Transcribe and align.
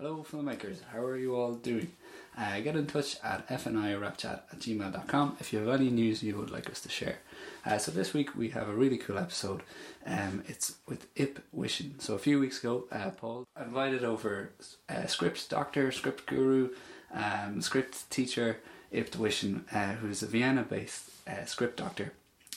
Hello, 0.00 0.24
filmmakers. 0.24 0.78
How 0.90 1.04
are 1.04 1.18
you 1.18 1.36
all 1.36 1.52
doing? 1.52 1.92
Uh, 2.34 2.58
get 2.60 2.74
in 2.74 2.86
touch 2.86 3.18
at 3.22 3.46
fnirapchat 3.48 4.40
at 4.50 4.58
gmail.com 4.58 5.36
if 5.40 5.52
you 5.52 5.58
have 5.58 5.78
any 5.78 5.90
news 5.90 6.22
you 6.22 6.38
would 6.38 6.50
like 6.50 6.70
us 6.70 6.80
to 6.80 6.88
share. 6.88 7.18
Uh, 7.66 7.76
so 7.76 7.92
this 7.92 8.14
week 8.14 8.34
we 8.34 8.48
have 8.48 8.66
a 8.66 8.72
really 8.72 8.96
cool 8.96 9.18
episode. 9.18 9.60
Um, 10.06 10.42
it's 10.48 10.76
with 10.88 11.06
Ip 11.16 11.40
Wischin. 11.54 12.00
So 12.00 12.14
a 12.14 12.18
few 12.18 12.40
weeks 12.40 12.60
ago, 12.60 12.84
uh, 12.90 13.10
Paul 13.10 13.44
invited 13.62 14.02
over 14.02 14.52
uh, 14.88 15.04
script 15.04 15.50
doctor, 15.50 15.92
script 15.92 16.24
guru, 16.24 16.70
um, 17.12 17.60
script 17.60 18.08
teacher 18.08 18.56
Ip 18.92 19.10
Wischin, 19.10 19.64
uh, 19.70 19.96
who's 19.96 20.22
a 20.22 20.26
Vienna-based 20.26 21.10
uh, 21.28 21.44
script 21.44 21.76
doctor, 21.76 22.14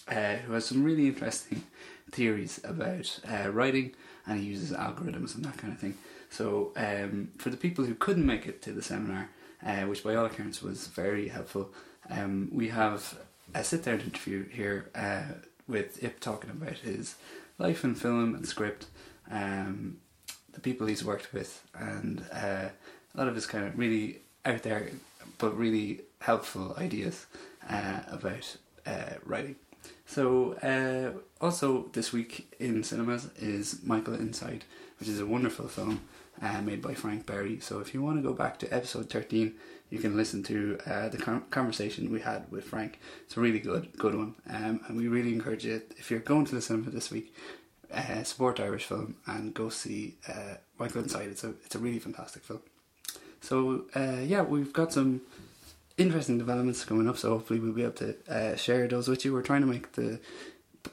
who 0.08 0.54
has 0.54 0.64
some 0.64 0.82
really 0.82 1.08
interesting 1.08 1.64
theories 2.10 2.62
about 2.64 3.20
writing, 3.50 3.92
and 4.26 4.40
he 4.40 4.46
uses 4.46 4.72
algorithms 4.72 5.36
and 5.36 5.44
that 5.44 5.58
kind 5.58 5.74
of 5.74 5.80
thing. 5.80 5.98
So 6.34 6.72
um, 6.76 7.30
for 7.38 7.52
the 7.52 7.58
people 7.58 7.86
who 7.86 7.94
couldn't 7.94 8.26
make 8.26 8.48
it 8.48 8.60
to 8.64 8.72
the 8.72 8.82
seminar, 8.82 9.30
uh, 9.64 9.84
which 9.84 10.04
by 10.04 10.16
all 10.16 10.26
accounts 10.26 10.64
was 10.64 10.88
very 10.88 11.28
helpful, 11.28 11.72
um, 12.10 12.50
we 12.52 12.70
have 12.70 13.16
a 13.54 13.64
sit-down 13.64 14.02
interview 14.02 14.50
here 14.50 14.90
uh, 14.96 15.36
with 15.68 16.04
Ip 16.04 16.20
talking 16.20 16.50
about 16.50 16.80
his 16.80 17.16
life 17.60 17.84
in 17.84 17.94
film 17.94 18.34
and 18.34 18.48
script, 18.48 18.88
um, 19.30 19.98
the 20.54 20.60
people 20.60 20.88
he's 20.88 21.06
worked 21.06 21.32
with, 21.34 21.62
and 21.76 22.26
uh, 22.34 22.70
a 23.14 23.16
lot 23.16 23.28
of 23.28 23.36
his 23.36 23.46
kind 23.46 23.66
of 23.66 23.78
really 23.78 24.18
out 24.44 24.64
there 24.64 24.90
but 25.38 25.56
really 25.56 26.02
helpful 26.20 26.76
ideas 26.80 27.28
uh, 27.70 28.00
about 28.08 28.58
uh, 28.88 29.18
writing. 29.24 29.56
So, 30.08 30.54
uh, 30.64 31.20
also 31.40 31.90
this 31.94 32.12
week 32.12 32.52
in 32.60 32.84
cinemas 32.84 33.30
is 33.38 33.84
Michael 33.84 34.16
Inside, 34.16 34.66
which 35.00 35.10
is 35.10 35.20
a 35.20 35.28
wonderful 35.28 35.68
film 35.68 36.02
uh, 36.44 36.62
made 36.62 36.82
by 36.82 36.94
Frank 36.94 37.26
Berry. 37.26 37.60
So, 37.60 37.80
if 37.80 37.94
you 37.94 38.02
want 38.02 38.18
to 38.18 38.22
go 38.22 38.34
back 38.34 38.60
to 38.60 38.74
episode 38.74 39.10
13, 39.10 39.54
you 39.90 40.00
can 40.00 40.18
listen 40.18 40.44
to 40.44 40.78
uh, 40.86 41.10
the 41.10 41.18
con- 41.18 41.46
conversation 41.50 42.12
we 42.12 42.20
had 42.20 42.52
with 42.52 42.66
Frank. 42.66 43.00
It's 43.26 43.38
a 43.38 43.40
really 43.40 43.60
good, 43.60 43.98
good 43.98 44.16
one, 44.16 44.36
um, 44.50 44.82
and 44.88 44.98
we 44.98 45.08
really 45.08 45.34
encourage 45.34 45.66
you 45.66 45.82
if 45.98 46.12
you're 46.12 46.20
going 46.20 46.46
to 46.46 46.56
the 46.56 46.62
cinema 46.62 46.90
this 46.90 47.12
week, 47.12 47.34
uh, 47.94 48.24
support 48.24 48.60
Irish 48.60 48.86
film 48.86 49.16
and 49.28 49.54
go 49.54 49.70
see 49.70 50.16
uh, 50.28 50.56
Michael 50.80 51.04
Inside. 51.04 51.30
It's 51.30 51.44
a 51.44 51.50
it's 51.64 51.76
a 51.76 51.80
really 51.80 52.00
fantastic 52.00 52.44
film. 52.44 52.62
So 53.42 53.86
uh, 53.96 54.22
yeah, 54.24 54.42
we've 54.42 54.74
got 54.74 54.94
some 54.94 55.22
interesting 55.98 56.38
developments 56.38 56.84
coming 56.86 57.08
up. 57.08 57.18
So 57.18 57.30
hopefully 57.30 57.60
we'll 57.60 57.74
be 57.74 57.84
able 57.84 57.94
to 57.94 58.16
uh, 58.28 58.56
share 58.56 58.88
those 58.88 59.08
with 59.08 59.26
you. 59.26 59.34
We're 59.34 59.44
trying 59.44 59.62
to 59.62 59.68
make 59.68 59.92
the 59.94 60.20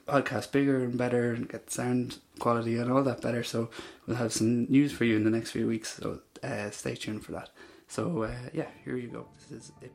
podcast 0.06 0.52
bigger 0.52 0.84
and 0.84 0.96
better 0.96 1.32
and 1.32 1.48
get 1.48 1.70
sound 1.70 2.18
quality 2.38 2.76
and 2.78 2.90
all 2.90 3.02
that 3.02 3.20
better. 3.20 3.42
So 3.42 3.70
we'll 4.06 4.16
have 4.16 4.32
some 4.32 4.64
news 4.66 4.92
for 4.92 5.04
you 5.04 5.16
in 5.16 5.24
the 5.24 5.30
next 5.30 5.50
few 5.50 5.66
weeks. 5.66 5.98
So 6.00 6.20
uh, 6.42 6.70
stay 6.70 6.94
tuned 6.94 7.24
for 7.24 7.32
that. 7.32 7.50
So 7.88 8.22
uh, 8.22 8.34
yeah, 8.52 8.68
here 8.84 8.96
you 8.96 9.08
go. 9.08 9.26
This 9.50 9.64
is 9.64 9.72
it. 9.82 9.92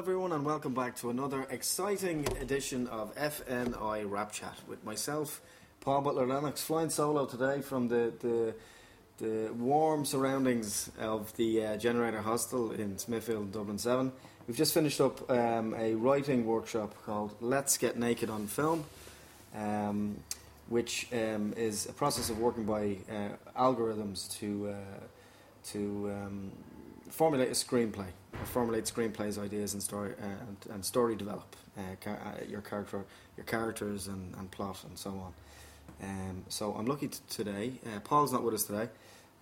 Everyone, 0.00 0.32
and 0.32 0.46
welcome 0.46 0.72
back 0.72 0.96
to 0.96 1.10
another 1.10 1.46
exciting 1.50 2.26
edition 2.40 2.86
of 2.86 3.14
FNI 3.16 4.10
Rap 4.10 4.32
Chat 4.32 4.56
with 4.66 4.82
myself, 4.82 5.42
Paul 5.82 6.00
Butler 6.00 6.26
Lennox, 6.26 6.62
flying 6.62 6.88
solo 6.88 7.26
today 7.26 7.60
from 7.60 7.88
the 7.88 8.10
the, 8.20 8.54
the 9.18 9.52
warm 9.52 10.06
surroundings 10.06 10.90
of 10.98 11.36
the 11.36 11.66
uh, 11.66 11.76
Generator 11.76 12.22
Hostel 12.22 12.70
in 12.70 12.96
Smithfield, 12.96 13.52
Dublin 13.52 13.76
7. 13.76 14.10
We've 14.48 14.56
just 14.56 14.72
finished 14.72 15.02
up 15.02 15.30
um, 15.30 15.74
a 15.74 15.92
writing 15.96 16.46
workshop 16.46 16.94
called 17.04 17.34
Let's 17.42 17.76
Get 17.76 17.98
Naked 17.98 18.30
on 18.30 18.46
Film, 18.46 18.86
um, 19.54 20.16
which 20.70 21.08
um, 21.12 21.52
is 21.58 21.84
a 21.90 21.92
process 21.92 22.30
of 22.30 22.38
working 22.38 22.64
by 22.64 22.96
uh, 23.12 23.60
algorithms 23.60 24.32
to 24.38 24.70
uh, 24.70 25.04
to 25.72 26.10
um, 26.10 26.52
formulate 27.10 27.48
a 27.48 27.52
screenplay, 27.52 28.06
formulate 28.44 28.84
screenplays, 28.84 29.42
ideas, 29.42 29.74
and 29.74 29.82
story 29.82 30.12
uh, 30.20 30.24
and, 30.26 30.56
and 30.74 30.84
story 30.84 31.16
develop 31.16 31.56
uh, 31.78 31.82
ca- 32.00 32.10
uh, 32.12 32.44
your 32.48 32.60
character, 32.60 33.04
your 33.36 33.44
characters, 33.46 34.06
and, 34.08 34.34
and 34.36 34.50
plot, 34.50 34.82
and 34.84 34.98
so 34.98 35.10
on. 35.10 35.32
Um, 36.02 36.44
so 36.48 36.74
I'm 36.74 36.86
lucky 36.86 37.08
t- 37.08 37.18
today. 37.28 37.72
Uh, 37.86 38.00
Paul's 38.00 38.32
not 38.32 38.42
with 38.42 38.54
us 38.54 38.64
today, 38.64 38.88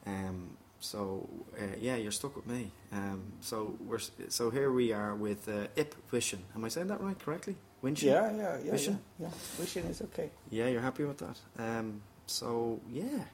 um, 0.06 0.50
so 0.80 1.28
uh, 1.60 1.76
yeah, 1.80 1.96
you're 1.96 2.12
stuck 2.12 2.34
with 2.36 2.46
me. 2.46 2.70
Um, 2.92 3.32
so 3.40 3.76
we're 3.86 4.00
so 4.28 4.50
here 4.50 4.70
we 4.72 4.92
are 4.92 5.14
with 5.14 5.48
uh, 5.48 5.66
Ip 5.76 5.94
Wischin. 6.12 6.40
Am 6.54 6.64
I 6.64 6.68
saying 6.68 6.88
that 6.88 7.00
right 7.00 7.18
correctly? 7.18 7.56
Winshin? 7.82 8.02
Yeah, 8.04 8.32
yeah, 8.36 8.58
yeah, 8.64 8.72
Wishing? 8.72 8.98
yeah, 9.20 9.28
yeah. 9.58 9.82
Is 9.82 10.02
okay. 10.02 10.30
Yeah, 10.50 10.66
you're 10.66 10.80
happy 10.80 11.04
with 11.04 11.18
that. 11.18 11.38
Um, 11.58 12.00
so 12.26 12.80
yeah, 12.90 13.24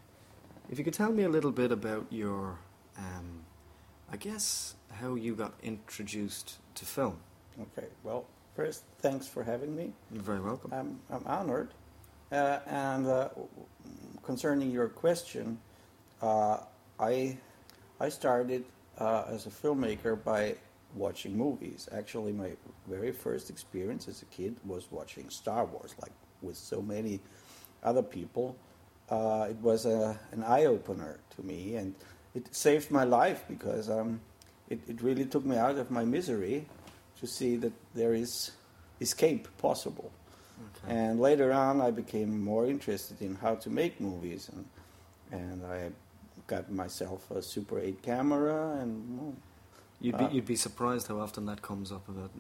if 0.71 0.79
you 0.79 0.85
could 0.85 0.93
tell 0.95 1.13
me 1.13 1.23
a 1.23 1.29
little 1.31 1.51
bit 1.53 1.73
about 1.73 2.07
your, 2.11 2.59
um, 2.99 3.45
I 4.13 4.17
guess 4.19 4.75
how 5.01 5.15
you 5.15 5.35
got 5.35 5.55
introduced 5.63 6.59
to 6.77 6.85
film. 6.85 7.19
Okay. 7.61 7.89
Well, 8.03 8.27
first, 8.57 8.85
thanks 8.99 9.27
for 9.27 9.43
having 9.43 9.75
me. 9.77 9.93
You're 10.13 10.23
very 10.23 10.41
welcome. 10.41 10.73
I'm 10.73 11.01
I'm 11.11 11.25
honored. 11.27 11.71
Uh, 12.33 12.59
and 12.67 13.07
uh, 13.07 13.29
concerning 14.23 14.71
your 14.71 14.89
question, 14.89 15.59
uh, 16.23 16.59
I 16.99 17.39
I 18.01 18.09
started 18.09 18.65
uh, 18.99 19.25
as 19.29 19.47
a 19.47 19.51
filmmaker 19.51 20.23
by 20.23 20.57
watching 20.95 21.37
movies. 21.37 21.89
Actually, 21.93 22.33
my 22.33 22.51
very 22.89 23.13
first 23.13 23.51
experience 23.51 24.09
as 24.09 24.23
a 24.23 24.27
kid 24.27 24.57
was 24.65 24.89
watching 24.91 25.29
Star 25.31 25.65
Wars, 25.65 25.95
like 26.01 26.13
with 26.43 26.57
so 26.57 26.81
many 26.83 27.21
other 27.83 28.03
people. 28.03 28.57
Uh, 29.11 29.49
it 29.51 29.57
was 29.57 29.85
a, 29.87 30.19
an 30.33 30.43
eye 30.43 30.65
opener 30.65 31.19
to 31.37 31.43
me, 31.43 31.77
and 31.77 31.95
it 32.35 32.55
saved 32.55 32.91
my 32.91 33.05
life 33.05 33.45
because 33.49 33.91
um, 33.91 34.21
it, 34.69 34.81
it 34.89 35.03
really 35.03 35.25
took 35.25 35.45
me 35.45 35.57
out 35.57 35.77
of 35.77 35.91
my 35.91 36.05
misery 36.05 36.67
to 37.21 37.27
see 37.27 37.57
that 37.57 37.73
there 37.95 38.15
is 38.15 38.53
escape 39.01 39.49
possible. 39.59 40.11
Okay. 40.85 40.95
And 40.95 41.21
later 41.21 41.53
on, 41.53 41.81
I 41.81 41.91
became 41.91 42.43
more 42.43 42.67
interested 42.67 43.21
in 43.21 43.35
how 43.37 43.57
to 43.57 43.71
make 43.71 44.01
movies, 44.01 44.51
and 44.53 44.65
and 45.33 45.67
I 45.67 45.91
got 46.47 46.71
myself 46.71 47.31
a 47.31 47.43
Super 47.43 47.81
8 47.81 48.03
camera, 48.03 48.79
and 48.81 49.19
well, 49.19 49.35
You'd 50.01 50.19
be 50.19 50.25
uh, 50.25 50.31
you'd 50.31 50.47
be 50.47 50.57
surprised 50.57 51.07
how 51.09 51.19
often 51.19 51.47
that 51.47 51.63
comes 51.63 51.91
up 51.91 52.07
about 52.09 52.31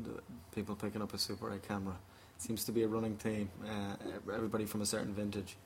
people 0.54 0.74
picking 0.74 1.00
up 1.00 1.14
a 1.14 1.18
Super 1.18 1.52
8 1.52 1.66
camera. 1.66 1.94
It 2.36 2.42
seems 2.42 2.64
to 2.64 2.72
be 2.72 2.82
a 2.82 2.88
running 2.88 3.16
theme. 3.16 3.48
Uh, 3.66 3.96
everybody 4.34 4.66
from 4.66 4.82
a 4.82 4.86
certain 4.86 5.14
vintage. 5.14 5.56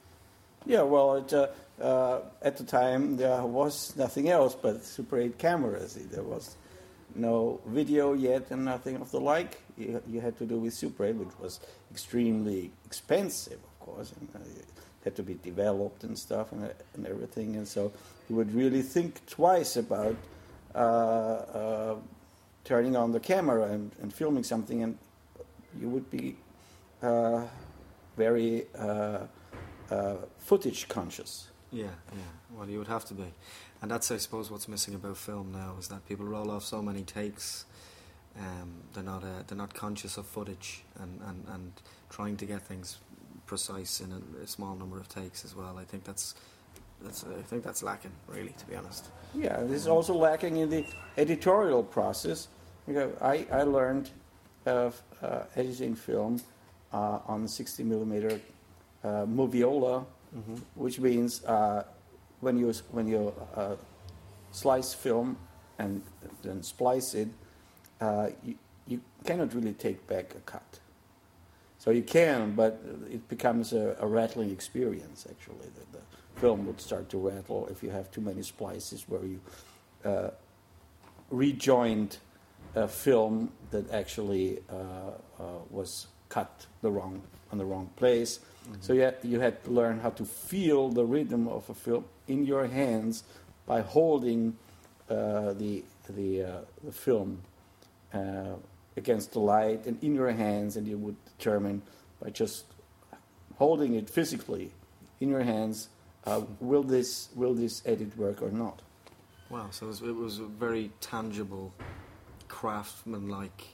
Yeah. 0.69 0.83
Well, 0.83 1.17
it, 1.17 1.33
uh, 1.33 1.49
uh, 1.81 2.21
at 2.43 2.57
the 2.57 2.65
time 2.65 3.17
there 3.17 3.43
was 3.43 3.97
nothing 3.97 4.29
else 4.29 4.55
but 4.55 4.85
Super 4.85 5.19
8 5.19 5.39
cameras. 5.39 5.95
There 5.95 6.23
was 6.23 6.55
no 7.15 7.61
video 7.67 8.13
yet, 8.13 8.51
and 8.51 8.65
nothing 8.65 8.97
of 8.97 9.11
the 9.11 9.21
like. 9.21 9.61
You, 9.77 10.03
you 10.09 10.21
had 10.21 10.37
to 10.39 10.47
do 10.47 10.59
with 10.59 10.75
Super 10.75 11.07
8, 11.07 11.17
which 11.17 11.39
was 11.41 11.61
extremely 11.91 12.71
expensive, 12.85 13.59
of 13.59 13.81
course, 13.81 14.13
and 14.21 14.29
uh, 14.35 14.39
it 14.61 14.67
had 15.05 15.17
to 15.17 15.23
be 15.23 15.35
developed 15.43 16.05
and 16.05 16.17
stuff 16.19 16.53
and, 16.53 16.71
and 16.95 17.07
everything. 17.07 17.57
And 17.57 17.67
so 17.67 17.91
you 18.29 18.37
would 18.37 18.55
really 18.55 18.83
think 18.83 19.25
twice 19.27 19.77
about 19.77 20.17
uh, 20.75 20.79
uh, 20.79 21.97
turning 22.65 22.95
on 22.95 23.13
the 23.13 23.21
camera 23.21 23.65
and, 23.65 23.91
and 24.03 24.13
filming 24.13 24.45
something, 24.45 24.83
and 24.83 24.99
you 25.81 25.89
would 25.89 26.11
be 26.11 26.37
uh, 27.03 27.45
very 28.17 28.67
uh, 29.91 30.17
footage 30.39 30.89
conscious. 30.89 31.49
Yeah, 31.71 31.87
yeah. 32.13 32.23
Well, 32.57 32.69
you 32.69 32.79
would 32.79 32.89
have 32.89 33.05
to 33.07 33.15
be, 33.15 33.27
and 33.83 33.91
that's 33.91 34.11
I 34.11 34.17
suppose 34.17 34.51
what's 34.51 34.69
missing 34.69 34.95
about 34.95 35.17
film 35.17 35.53
now 35.53 35.75
is 35.79 35.89
that 35.89 36.07
people 36.09 36.25
roll 36.25 36.51
off 36.51 36.65
so 36.65 36.81
many 36.81 37.03
takes. 37.03 37.67
Um, 38.39 38.73
they're 38.95 39.05
not 39.05 39.23
uh, 39.23 39.43
they're 39.47 39.59
not 39.59 39.75
conscious 39.75 40.17
of 40.17 40.27
footage 40.27 40.83
and, 41.01 41.21
and, 41.27 41.45
and 41.53 41.73
trying 42.09 42.37
to 42.39 42.47
get 42.47 42.63
things 42.63 42.99
precise 43.47 44.01
in 44.01 44.13
a, 44.13 44.43
a 44.45 44.47
small 44.47 44.77
number 44.77 44.99
of 44.99 45.09
takes 45.09 45.45
as 45.45 45.55
well. 45.55 45.77
I 45.79 45.85
think 45.85 46.05
that's 46.05 46.35
that's 47.03 47.25
I 47.25 47.43
think 47.43 47.63
that's 47.63 47.83
lacking 47.83 48.13
really, 48.29 48.55
to 48.59 48.67
be 48.67 48.77
honest. 48.77 49.09
Yeah, 49.35 49.61
this 49.63 49.83
is 49.83 49.89
also 49.89 50.15
lacking 50.15 50.57
in 50.57 50.71
the 50.71 50.87
editorial 51.17 51.83
process. 51.83 52.49
Because 52.87 53.13
I, 53.21 53.47
I 53.53 53.65
learned 53.65 54.09
of 54.65 55.01
uh, 55.23 55.43
editing 55.57 55.95
film 55.95 56.41
uh, 56.93 57.19
on 57.27 57.47
60 57.47 57.83
millimeter 57.85 58.41
uh, 59.05 59.27
moviola, 59.27 60.07
Mm-hmm. 60.37 60.57
which 60.75 61.01
means 61.01 61.43
uh, 61.45 61.85
when 62.41 62.59
you 62.59 62.71
when 62.91 63.09
you 63.09 63.33
uh, 63.55 63.77
slice 64.53 64.93
film 64.93 65.39
and 65.79 66.03
then 66.43 66.63
splice 66.63 67.15
it, 67.15 67.29
uh, 68.01 68.29
you, 68.45 68.55
you 68.87 69.01
cannot 69.25 69.55
really 69.55 69.73
take 69.73 70.07
back 70.07 70.35
a 70.35 70.41
cut. 70.41 70.81
So 71.79 71.91
you 71.93 72.03
can, 72.03 72.55
but 72.55 72.83
it 73.11 73.27
becomes 73.29 73.73
a, 73.73 73.97
a 74.01 74.07
rattling 74.07 74.51
experience. 74.51 75.27
Actually, 75.31 75.69
the, 75.75 75.99
the, 75.99 76.05
film 76.37 76.67
would 76.67 76.81
start 76.81 77.09
to 77.09 77.19
rattle 77.19 77.67
if 77.69 77.83
you 77.83 77.91
have 77.91 78.09
too 78.13 78.21
many 78.21 78.43
splices 78.43 79.09
where 79.09 79.25
you 79.25 79.41
uh, 80.05 80.31
rejoined 81.31 82.19
a 82.77 82.87
film 82.87 83.51
that 83.73 83.91
actually 83.91 84.61
uh, 84.71 85.43
was 85.69 86.07
cut 86.29 86.67
the 86.83 86.91
wrong 86.91 87.23
on 87.51 87.59
the 87.59 87.65
wrong 87.65 87.91
place. 87.97 88.39
Mm-hmm. 88.39 88.75
So 88.81 88.93
you 88.93 89.01
had, 89.03 89.17
you 89.23 89.41
had 89.41 89.65
to 89.65 89.71
learn 89.71 90.01
how 90.01 90.11
to 90.11 90.25
feel 90.25 90.91
the 90.91 91.05
rhythm 91.05 91.49
of 91.49 91.69
a 91.71 91.75
film 91.75 92.05
in 92.27 92.45
your 92.45 92.67
hands 92.67 93.25
by 93.67 93.81
holding 93.81 94.57
uh, 95.09 95.53
the 95.55 95.85
the, 96.11 96.43
uh, 96.43 96.61
the 96.85 96.93
film 96.93 97.43
uh, 98.15 98.55
against 98.97 99.33
the 99.33 99.41
light 99.41 99.85
and 99.87 100.03
in 100.03 100.15
your 100.15 100.31
hands, 100.31 100.77
and 100.77 100.87
you 100.87 100.97
would 100.97 101.17
determine 101.37 101.83
by 102.23 102.31
just 102.31 102.65
holding 103.57 103.95
it 103.95 104.09
physically 104.09 104.73
in 105.21 105.29
your 105.29 105.43
hands, 105.43 105.89
uh, 106.27 106.41
will 106.61 106.83
this 106.83 107.29
will 107.35 107.55
this 107.55 107.83
edit 107.85 108.17
work 108.17 108.41
or 108.43 108.51
not? 108.51 108.81
Wow! 109.51 109.69
So 109.71 109.87
it 109.87 109.89
was, 109.89 110.03
it 110.03 110.15
was 110.15 110.39
a 110.39 110.45
very 110.45 110.91
tangible, 111.01 111.73
craftsman-like 112.49 113.65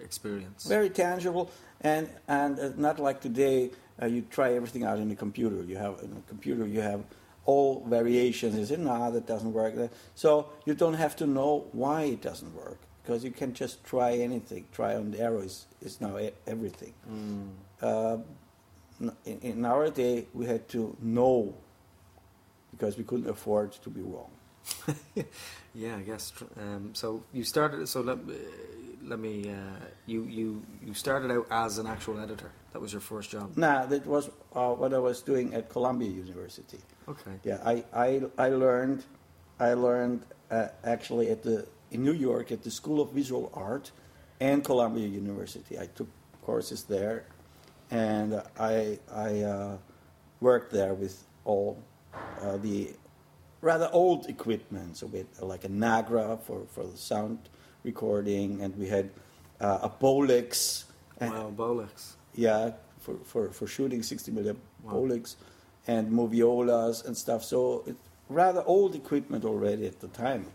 experience. 0.00 0.64
Very 0.64 0.90
tangible, 0.90 1.50
and 1.80 2.08
and 2.28 2.58
uh, 2.58 2.70
not 2.76 2.98
like 2.98 3.20
today. 3.20 3.70
Uh, 4.00 4.06
you 4.06 4.22
try 4.30 4.54
everything 4.54 4.84
out 4.84 4.98
in 4.98 5.08
the 5.08 5.14
computer. 5.14 5.62
You 5.62 5.76
have 5.76 6.00
in 6.02 6.14
the 6.14 6.20
computer 6.28 6.66
you 6.66 6.80
have 6.80 7.04
all 7.44 7.84
variations. 7.86 8.56
You 8.56 8.64
say, 8.64 8.76
nah, 8.76 9.10
that 9.10 9.26
doesn't 9.26 9.52
work. 9.52 9.74
So 10.14 10.50
you 10.64 10.74
don't 10.74 10.94
have 10.94 11.16
to 11.16 11.26
know 11.26 11.66
why 11.72 12.02
it 12.02 12.22
doesn't 12.22 12.54
work 12.54 12.78
because 13.02 13.24
you 13.24 13.30
can 13.30 13.52
just 13.52 13.84
try 13.84 14.12
anything. 14.12 14.66
Try 14.72 14.94
on 14.94 15.10
the 15.10 15.20
arrow 15.20 15.40
is, 15.40 15.66
is 15.80 16.00
now 16.00 16.18
everything. 16.46 16.94
Mm. 17.10 17.50
Uh, 17.80 18.18
in, 19.24 19.38
in, 19.40 19.64
our 19.64 19.90
day, 19.90 20.26
we 20.32 20.46
had 20.46 20.68
to 20.68 20.96
know 21.00 21.54
because 22.70 22.96
we 22.96 23.04
couldn't 23.04 23.28
afford 23.28 23.72
to 23.72 23.90
be 23.90 24.00
wrong. 24.00 24.30
yeah, 25.74 25.96
I 25.96 26.02
guess. 26.02 26.32
Um, 26.56 26.90
so 26.94 27.24
you 27.32 27.42
started. 27.42 27.88
So 27.88 28.02
let, 28.02 28.18
uh, 28.18 28.32
let 29.12 29.20
me. 29.20 29.50
Uh, 29.50 29.54
you 30.06 30.24
you 30.24 30.62
you 30.86 30.94
started 30.94 31.30
out 31.30 31.46
as 31.50 31.76
an 31.76 31.86
actual 31.86 32.18
editor. 32.18 32.50
That 32.72 32.80
was 32.80 32.92
your 32.92 33.02
first 33.12 33.28
job. 33.30 33.46
Nah, 33.56 33.84
that 33.92 34.06
was 34.06 34.30
uh, 34.54 34.72
what 34.80 34.94
I 34.94 34.98
was 34.98 35.20
doing 35.20 35.52
at 35.52 35.68
Columbia 35.68 36.08
University. 36.08 36.80
Okay. 37.06 37.34
Yeah, 37.44 37.58
I, 37.72 37.84
I, 37.92 38.22
I 38.38 38.48
learned, 38.48 39.04
I 39.60 39.74
learned 39.74 40.24
uh, 40.50 40.68
actually 40.84 41.28
at 41.28 41.42
the 41.42 41.66
in 41.90 42.02
New 42.02 42.14
York 42.28 42.50
at 42.52 42.62
the 42.62 42.70
School 42.70 43.02
of 43.02 43.10
Visual 43.12 43.52
Art 43.52 43.92
and 44.40 44.64
Columbia 44.64 45.06
University. 45.06 45.78
I 45.78 45.86
took 45.98 46.08
courses 46.40 46.84
there, 46.84 47.26
and 47.90 48.40
I 48.58 48.98
I 49.12 49.30
uh, 49.40 49.76
worked 50.40 50.72
there 50.72 50.94
with 50.94 51.22
all 51.44 51.76
uh, 52.40 52.56
the 52.56 52.94
rather 53.60 53.90
old 53.92 54.30
equipment. 54.30 54.96
So 54.96 55.06
we 55.06 55.18
had 55.18 55.28
uh, 55.42 55.44
like 55.44 55.64
a 55.64 55.72
Nagra 55.84 56.40
for, 56.40 56.64
for 56.74 56.84
the 56.84 56.96
sound 56.96 57.38
recording, 57.84 58.62
and 58.62 58.76
we 58.76 58.88
had 58.88 59.10
uh, 59.60 59.78
a 59.82 59.90
Bolex. 59.90 60.84
Wow, 61.20 61.52
Bolex. 61.56 62.14
Yeah, 62.34 62.72
for, 63.00 63.16
for, 63.24 63.50
for 63.50 63.66
shooting 63.66 64.02
60 64.02 64.30
million 64.32 64.56
wow. 64.82 64.92
Bolex 64.94 65.36
and 65.86 66.10
moviolas 66.10 67.04
and 67.06 67.16
stuff. 67.16 67.44
So 67.44 67.84
it's 67.86 68.00
rather 68.28 68.62
old 68.64 68.94
equipment 68.94 69.44
already 69.44 69.86
at 69.86 70.00
the 70.00 70.08
time. 70.08 70.46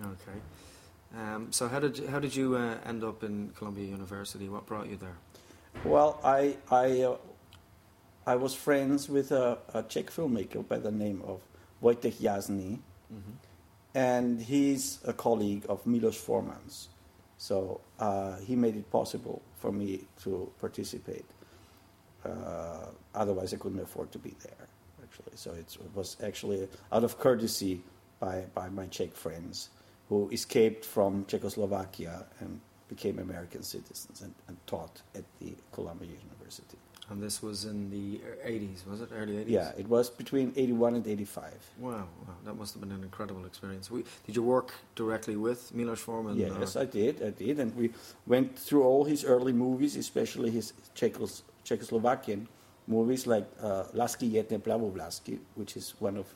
Okay. 0.00 0.38
Um, 1.18 1.52
so 1.52 1.68
how 1.68 1.78
did 1.78 1.98
you, 1.98 2.06
how 2.08 2.18
did 2.18 2.34
you 2.34 2.56
uh, 2.56 2.76
end 2.86 3.04
up 3.04 3.22
in 3.22 3.50
Columbia 3.56 3.86
University? 3.86 4.48
What 4.48 4.66
brought 4.66 4.88
you 4.88 4.96
there? 4.96 5.16
Well, 5.84 6.18
I 6.24 6.56
I 6.70 7.02
uh, 7.02 7.16
I 8.26 8.36
was 8.36 8.54
friends 8.54 9.08
with 9.08 9.32
a, 9.32 9.58
a, 9.74 9.82
Czech 9.82 10.06
filmmaker 10.06 10.66
by 10.66 10.78
the 10.78 10.90
name 10.90 11.22
of 11.26 11.40
Wojtek 11.82 12.14
Jasny, 12.14 12.78
mm-hmm. 13.12 13.32
And 13.94 14.40
he's 14.40 14.98
a 15.04 15.12
colleague 15.12 15.64
of 15.68 15.86
Milos 15.86 16.16
Forman's. 16.16 16.88
So 17.38 17.80
uh, 17.98 18.36
he 18.38 18.56
made 18.56 18.76
it 18.76 18.90
possible 18.90 19.42
for 19.56 19.72
me 19.72 20.04
to 20.22 20.50
participate. 20.60 21.24
Uh, 22.24 22.86
otherwise, 23.14 23.52
I 23.52 23.56
couldn't 23.56 23.80
afford 23.80 24.12
to 24.12 24.18
be 24.18 24.34
there, 24.42 24.68
actually. 25.02 25.36
So 25.36 25.52
it 25.52 25.76
was 25.94 26.16
actually 26.22 26.68
out 26.92 27.04
of 27.04 27.18
courtesy 27.18 27.82
by, 28.20 28.44
by 28.54 28.68
my 28.68 28.86
Czech 28.86 29.12
friends 29.14 29.70
who 30.08 30.28
escaped 30.30 30.84
from 30.84 31.24
Czechoslovakia 31.26 32.26
and 32.40 32.60
became 32.88 33.18
American 33.18 33.62
citizens 33.62 34.20
and, 34.20 34.34
and 34.48 34.56
taught 34.66 35.02
at 35.14 35.24
the 35.40 35.52
Columbia 35.72 36.10
University. 36.30 36.78
And 37.12 37.22
this 37.22 37.42
was 37.42 37.66
in 37.66 37.90
the 37.90 38.20
80s, 38.46 38.86
was 38.86 39.02
it? 39.02 39.10
Early 39.14 39.34
80s? 39.34 39.44
Yeah, 39.48 39.72
it 39.76 39.86
was 39.86 40.08
between 40.08 40.50
81 40.56 40.94
and 40.94 41.06
85. 41.06 41.52
Wow, 41.78 41.90
wow. 41.90 42.06
that 42.46 42.54
must 42.54 42.72
have 42.72 42.80
been 42.80 42.90
an 42.90 43.02
incredible 43.02 43.44
experience. 43.44 43.90
We, 43.90 44.04
did 44.26 44.34
you 44.34 44.42
work 44.42 44.72
directly 44.94 45.36
with 45.36 45.74
Milos 45.74 46.00
Forman? 46.00 46.38
Yes, 46.38 46.74
or? 46.74 46.80
I 46.80 46.84
did, 46.86 47.22
I 47.22 47.28
did. 47.28 47.60
And 47.60 47.76
we 47.76 47.90
went 48.26 48.58
through 48.58 48.84
all 48.84 49.04
his 49.04 49.24
early 49.24 49.52
movies, 49.52 49.94
especially 49.96 50.50
his 50.50 50.72
Czechos, 50.94 51.42
Czechoslovakian 51.66 52.46
movies 52.86 53.26
like 53.26 53.46
uh, 53.62 53.84
Lasky 53.92 54.30
Jedne 54.30 54.58
Plavovlasky, 54.58 55.38
which 55.54 55.76
is 55.76 55.94
one 55.98 56.16
of 56.16 56.34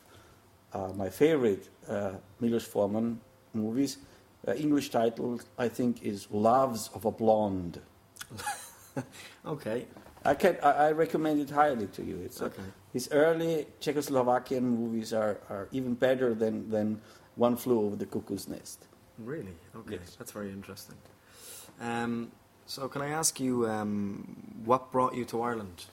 uh, 0.75 0.93
my 0.95 1.09
favorite 1.09 1.71
uh, 1.89 2.13
Milos 2.39 2.65
Forman 2.67 3.19
movies. 3.55 3.97
Uh, 4.47 4.53
English 4.53 4.91
title, 4.91 5.41
I 5.59 5.69
think, 5.69 6.03
is 6.03 6.29
Loves 6.31 6.91
of 6.95 7.07
a 7.07 7.11
Blonde. 7.11 7.81
okay. 9.47 9.87
I 10.27 10.35
can 10.35 10.57
I, 10.63 10.71
I, 10.71 10.93
recommend 10.93 11.41
it 11.41 11.51
highly 11.51 11.87
to 11.87 12.03
you. 12.03 12.21
It's 12.25 12.43
okay. 12.43 12.63
his 12.93 13.09
early 13.13 13.67
Czechoslovakian 13.81 14.63
movies 14.63 15.13
are, 15.13 15.39
are 15.49 15.69
even 15.71 15.95
better 15.95 16.35
than, 16.35 16.69
than 16.69 17.01
One 17.37 17.57
Flew 17.57 17.81
Over 17.81 17.97
the 17.97 18.07
Cuckoo's 18.07 18.49
Nest. 18.49 18.87
Really? 19.19 19.55
Okay, 19.77 19.99
yes. 20.01 20.17
that's 20.19 20.33
very 20.33 20.51
interesting. 20.51 20.97
Um, 21.81 22.33
so, 22.67 22.89
can 22.89 23.03
I 23.03 23.11
ask 23.11 23.39
you 23.39 23.69
um, 23.69 24.37
what 24.65 24.91
brought 24.91 25.15
you 25.15 25.25
to 25.27 25.43
Ireland? 25.43 25.85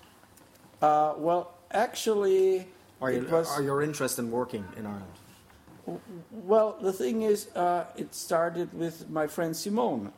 Uh, 0.82 1.14
well, 1.18 1.54
actually, 1.72 2.68
or, 3.00 3.12
you, 3.12 3.28
was, 3.30 3.48
or 3.56 3.62
your 3.62 3.84
interest 3.84 4.18
in 4.18 4.32
working 4.32 4.66
in 4.76 4.88
Ireland? 4.88 6.00
Well, 6.32 6.78
the 6.82 6.92
thing 6.92 7.22
is, 7.22 7.50
uh, 7.56 7.86
it 7.96 8.16
started 8.16 8.74
with 8.74 9.10
my 9.10 9.28
friend 9.28 9.56
Simone. 9.56 10.12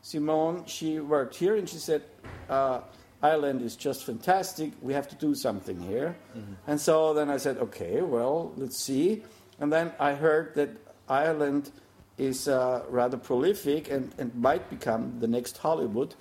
Simone, 0.00 0.64
she 0.66 0.98
worked 0.98 1.36
here, 1.36 1.54
and 1.54 1.68
she 1.68 1.76
said. 1.76 2.02
Uh, 2.48 2.80
Ireland 3.22 3.62
is 3.62 3.76
just 3.76 4.04
fantastic. 4.04 4.72
We 4.80 4.94
have 4.94 5.08
to 5.08 5.14
do 5.14 5.34
something 5.34 5.80
here. 5.80 6.16
Mm-hmm. 6.36 6.54
And 6.66 6.80
so 6.80 7.14
then 7.14 7.30
I 7.30 7.36
said, 7.36 7.58
okay, 7.58 8.02
well, 8.02 8.52
let's 8.56 8.76
see. 8.76 9.22
And 9.60 9.72
then 9.72 9.92
I 10.00 10.14
heard 10.14 10.54
that 10.56 10.70
Ireland 11.08 11.70
is 12.18 12.48
uh, 12.48 12.82
rather 12.88 13.16
prolific 13.16 13.90
and, 13.90 14.12
and 14.18 14.34
might 14.34 14.68
become 14.68 15.20
the 15.20 15.28
next 15.28 15.58
Hollywood 15.58 16.14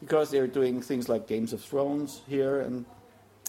because 0.00 0.30
they're 0.30 0.46
doing 0.46 0.82
things 0.82 1.08
like 1.08 1.26
Games 1.26 1.52
of 1.52 1.62
Thrones 1.62 2.20
here 2.28 2.60
and, 2.60 2.84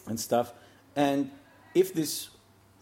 and 0.07 0.19
stuff. 0.19 0.53
And 0.95 1.29
if 1.73 1.93
this 1.93 2.29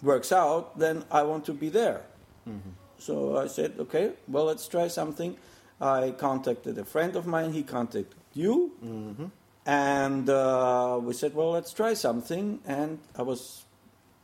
works 0.03 0.31
out, 0.31 0.77
then 0.77 1.03
I 1.09 1.23
want 1.23 1.45
to 1.45 1.53
be 1.53 1.69
there. 1.69 2.01
Mm-hmm. 2.47 2.69
So 2.99 3.37
I 3.37 3.47
said, 3.47 3.73
okay, 3.79 4.11
well, 4.27 4.45
let's 4.45 4.67
try 4.67 4.87
something. 4.87 5.35
I 5.79 6.11
contacted 6.11 6.77
a 6.77 6.85
friend 6.85 7.15
of 7.15 7.25
mine, 7.25 7.53
he 7.53 7.63
contacted 7.63 8.15
you. 8.33 8.73
Mm-hmm. 8.85 9.25
And 9.65 10.29
uh, 10.29 10.99
we 11.01 11.13
said, 11.13 11.35
well, 11.35 11.51
let's 11.51 11.73
try 11.73 11.93
something. 11.93 12.59
And 12.65 12.99
I 13.15 13.21
was 13.21 13.63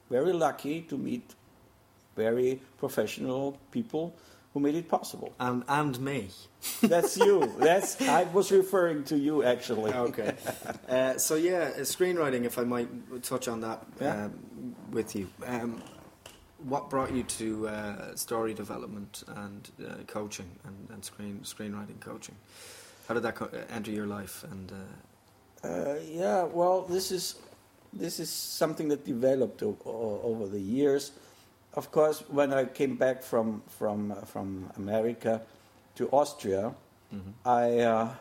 very 0.09 0.33
lucky 0.33 0.81
to 0.83 0.97
meet 0.97 1.35
very 2.15 2.61
professional 2.79 3.57
people 3.71 4.15
who 4.53 4.59
made 4.59 4.75
it 4.75 4.89
possible. 4.89 5.33
And, 5.39 5.63
and 5.67 5.99
me. 5.99 6.29
That's 6.81 7.17
you. 7.17 7.53
That's 7.59 8.01
I 8.01 8.23
was 8.23 8.51
referring 8.51 9.03
to 9.05 9.17
you 9.17 9.43
actually. 9.43 9.93
Okay. 9.93 10.33
Uh, 10.87 11.17
so 11.17 11.35
yeah, 11.35 11.71
uh, 11.75 11.79
screenwriting. 11.81 12.45
If 12.45 12.57
I 12.57 12.63
might 12.63 12.87
touch 13.21 13.49
on 13.49 13.59
that 13.59 13.85
yeah. 13.99 14.25
um, 14.25 14.73
with 14.89 15.17
you. 15.17 15.27
Um, 15.45 15.83
what 16.63 16.89
brought 16.89 17.11
you 17.11 17.23
to 17.23 17.67
uh, 17.67 18.15
story 18.15 18.53
development 18.53 19.23
and 19.27 19.69
uh, 19.85 19.95
coaching 20.07 20.49
and, 20.63 20.89
and, 20.89 21.03
screen 21.03 21.41
screenwriting 21.43 21.99
coaching? 21.99 22.35
How 23.07 23.15
did 23.15 23.23
that 23.23 23.35
co- 23.35 23.49
enter 23.69 23.91
your 23.91 24.07
life 24.07 24.45
and 24.49 24.71
uh, 25.63 25.95
yeah, 26.05 26.43
well, 26.43 26.81
this 26.83 27.11
is 27.11 27.35
this 27.93 28.19
is 28.19 28.29
something 28.29 28.89
that 28.89 29.05
developed 29.05 29.63
o- 29.63 29.77
over 30.23 30.47
the 30.47 30.59
years. 30.59 31.11
Of 31.73 31.91
course, 31.91 32.23
when 32.29 32.53
I 32.53 32.65
came 32.65 32.95
back 32.95 33.23
from 33.23 33.61
from 33.67 34.11
uh, 34.11 34.15
from 34.25 34.71
America 34.77 35.41
to 35.95 36.09
Austria, 36.09 36.73
mm-hmm. 37.13 37.31
I 37.45 37.79
uh, 37.79 38.13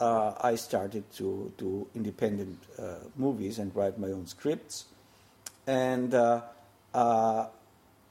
uh, 0.00 0.34
I 0.40 0.56
started 0.56 1.04
to 1.14 1.52
do 1.56 1.86
independent 1.94 2.58
uh, 2.78 2.96
movies 3.16 3.58
and 3.58 3.74
write 3.74 3.98
my 3.98 4.08
own 4.08 4.26
scripts, 4.26 4.86
and 5.66 6.14
uh, 6.14 6.40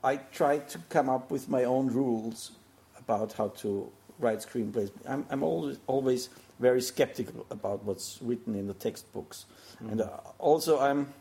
I 0.03 0.17
tried 0.31 0.69
to 0.69 0.79
come 0.89 1.09
up 1.09 1.31
with 1.31 1.49
my 1.49 1.63
own 1.63 1.87
rules 1.87 2.51
about 2.99 3.33
how 3.33 3.49
to 3.65 3.91
write 4.19 4.39
screenplays. 4.39 4.91
I'm, 5.07 5.25
I'm 5.29 5.43
always 5.43 5.77
always 5.88 6.29
very 6.60 6.81
skeptical 6.81 7.45
about 7.50 7.84
what's 7.84 8.19
written 8.22 8.55
in 8.55 8.67
the 8.67 8.74
textbooks, 8.74 9.45
and 9.79 10.01
uh, 10.01 10.10
also 10.39 10.79
I'm 10.79 11.13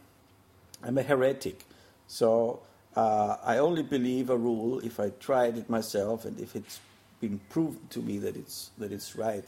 I'm 0.83 0.99
a 0.99 1.03
heretic, 1.03 1.65
so 2.07 2.61
uh, 2.97 3.37
I 3.45 3.59
only 3.59 3.83
believe 3.83 4.31
a 4.31 4.37
rule 4.37 4.81
if 4.81 5.01
I 5.01 5.11
tried 5.21 5.57
it 5.59 5.69
myself 5.69 6.25
and 6.25 6.39
if 6.39 6.55
it's 6.55 6.81
been 7.21 7.41
proven 7.49 7.81
to 7.91 8.01
me 8.01 8.19
that 8.19 8.37
it's 8.37 8.71
that 8.79 8.93
it's 8.93 9.17
right. 9.17 9.45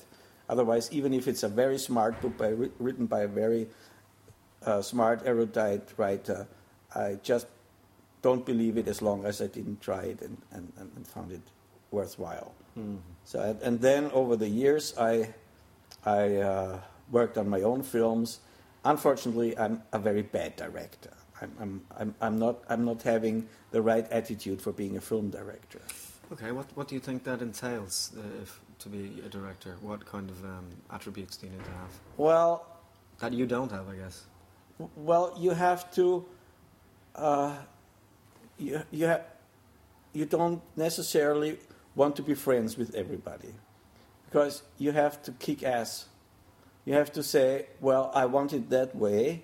Otherwise, 0.49 0.89
even 0.93 1.13
if 1.13 1.27
it's 1.27 1.43
a 1.43 1.49
very 1.49 1.79
smart 1.79 2.21
book 2.21 2.37
by, 2.39 2.49
written 2.79 3.07
by 3.07 3.23
a 3.23 3.29
very 3.29 3.67
uh, 4.65 4.81
smart, 4.81 5.23
erudite 5.25 5.89
writer, 5.97 6.47
I 6.95 7.19
just 7.23 7.47
don't 8.23 8.47
believe 8.47 8.77
it 8.77 8.89
as 8.89 9.03
long 9.03 9.25
as 9.25 9.43
I 9.43 9.49
didn't 9.49 9.81
try 9.81 10.03
it 10.03 10.21
and, 10.21 10.37
and, 10.53 10.73
and 10.77 11.07
found 11.07 11.33
it 11.33 11.41
worthwhile. 11.91 12.55
Mhm. 12.77 12.99
So, 13.25 13.41
and- 13.41 13.63
and 13.63 13.81
then 13.81 14.11
over 14.13 14.37
the 14.37 14.49
years, 14.49 14.95
I, 14.99 15.35
I 16.05 16.37
uh, 16.37 16.81
worked 17.11 17.39
on 17.39 17.49
my 17.49 17.63
own 17.63 17.83
films. 17.83 18.41
Unfortunately, 18.85 19.57
I'm 19.59 19.83
a 19.93 19.99
very 19.99 20.23
bad 20.23 20.57
director. 20.57 21.11
I'm, 21.41 21.53
I'm, 21.61 21.81
I'm, 21.99 22.15
I'm, 22.21 22.39
not, 22.39 22.57
I'm 22.69 22.85
not 22.85 23.03
having 23.03 23.49
the 23.71 23.83
right 23.83 24.07
attitude 24.13 24.61
for 24.63 24.73
being 24.73 24.97
a 24.97 25.01
film 25.01 25.31
director. 25.31 25.81
Okay, 26.33 26.51
what 26.51 26.67
what 26.77 26.89
do 26.89 26.95
you 26.97 27.01
think 27.01 27.23
that 27.25 27.41
entails 27.41 28.11
uh, 28.17 28.43
if, 28.43 28.61
to 28.81 28.89
be 28.89 29.23
a 29.25 29.29
director? 29.29 29.77
What 29.81 30.05
kind 30.07 30.29
of 30.29 30.45
um, 30.45 30.65
attributes 30.91 31.37
do 31.37 31.47
you 31.47 31.53
need 31.53 31.65
to 31.65 31.71
have 31.71 31.91
Well, 32.17 32.67
that 33.21 33.33
you 33.33 33.47
don't 33.47 33.71
have? 33.71 33.89
I 33.89 33.95
guess. 33.97 34.25
w- 34.79 34.91
well, 34.97 35.33
you 35.39 35.51
have 35.55 35.93
to. 35.95 36.25
Uh, 37.15 37.55
you 38.59 38.83
you 38.91 39.07
ha- 39.07 39.23
you 40.15 40.25
don't 40.27 40.61
necessarily 40.77 41.59
want 41.97 42.15
to 42.17 42.23
be 42.23 42.35
friends 42.35 42.77
with 42.79 42.95
everybody, 42.95 43.53
because 44.27 44.63
you 44.79 44.93
have 44.93 45.21
to 45.25 45.33
kick 45.33 45.63
ass. 45.65 46.07
You 46.85 46.95
have 46.95 47.11
to 47.15 47.23
say, 47.23 47.67
"Well, 47.81 48.11
I 48.15 48.27
want 48.27 48.53
it 48.53 48.71
that 48.71 48.95
way. 48.95 49.43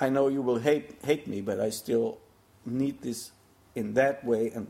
I 0.00 0.08
know 0.08 0.28
you 0.28 0.42
will 0.42 0.58
hate 0.58 0.98
hate 1.04 1.26
me, 1.28 1.40
but 1.40 1.60
I 1.60 1.70
still 1.70 2.18
need 2.64 3.00
this 3.02 3.30
in 3.74 3.94
that 3.94 4.24
way 4.24 4.50
and 4.50 4.66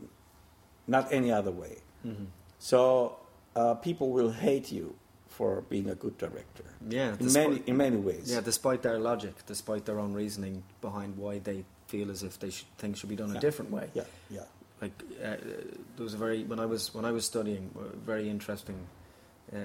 not 0.87 1.11
any 1.11 1.31
other 1.31 1.51
way." 1.51 1.77
Mm-hmm. 2.05 2.25
So 2.59 3.17
uh, 3.55 3.73
people 3.75 4.11
will 4.11 4.31
hate 4.31 4.71
you 4.71 4.95
for 5.27 5.61
being 5.69 5.89
a 5.89 5.95
good 5.95 6.17
director 6.17 6.63
Yeah, 6.89 7.11
in 7.11 7.17
despite- 7.17 7.49
many 7.49 7.63
in 7.67 7.77
many 7.77 7.97
ways. 7.97 8.31
yeah, 8.31 8.41
despite 8.41 8.81
their 8.81 8.99
logic, 8.99 9.33
despite 9.45 9.85
their 9.85 9.99
own 9.99 10.13
reasoning 10.13 10.63
behind 10.81 11.15
why 11.17 11.39
they 11.39 11.63
feel 11.87 12.09
as 12.11 12.23
if 12.23 12.37
they 12.39 12.49
should, 12.49 12.67
things 12.77 12.97
should 12.99 13.09
be 13.09 13.15
done 13.15 13.29
Yeah. 13.31 13.37
a 13.37 13.41
different 13.41 13.71
way. 13.71 13.89
yeah, 13.93 14.03
yeah. 14.29 14.43
Like 14.81 14.91
uh, 15.23 15.35
there 15.95 16.03
was 16.03 16.13
a 16.13 16.17
very 16.17 16.43
when 16.43 16.59
I 16.59 16.65
was 16.65 16.93
when 16.93 17.05
I 17.05 17.11
was 17.11 17.25
studying, 17.25 17.71
uh, 17.75 17.95
very 18.05 18.29
interesting. 18.29 18.77
Uh, 19.51 19.57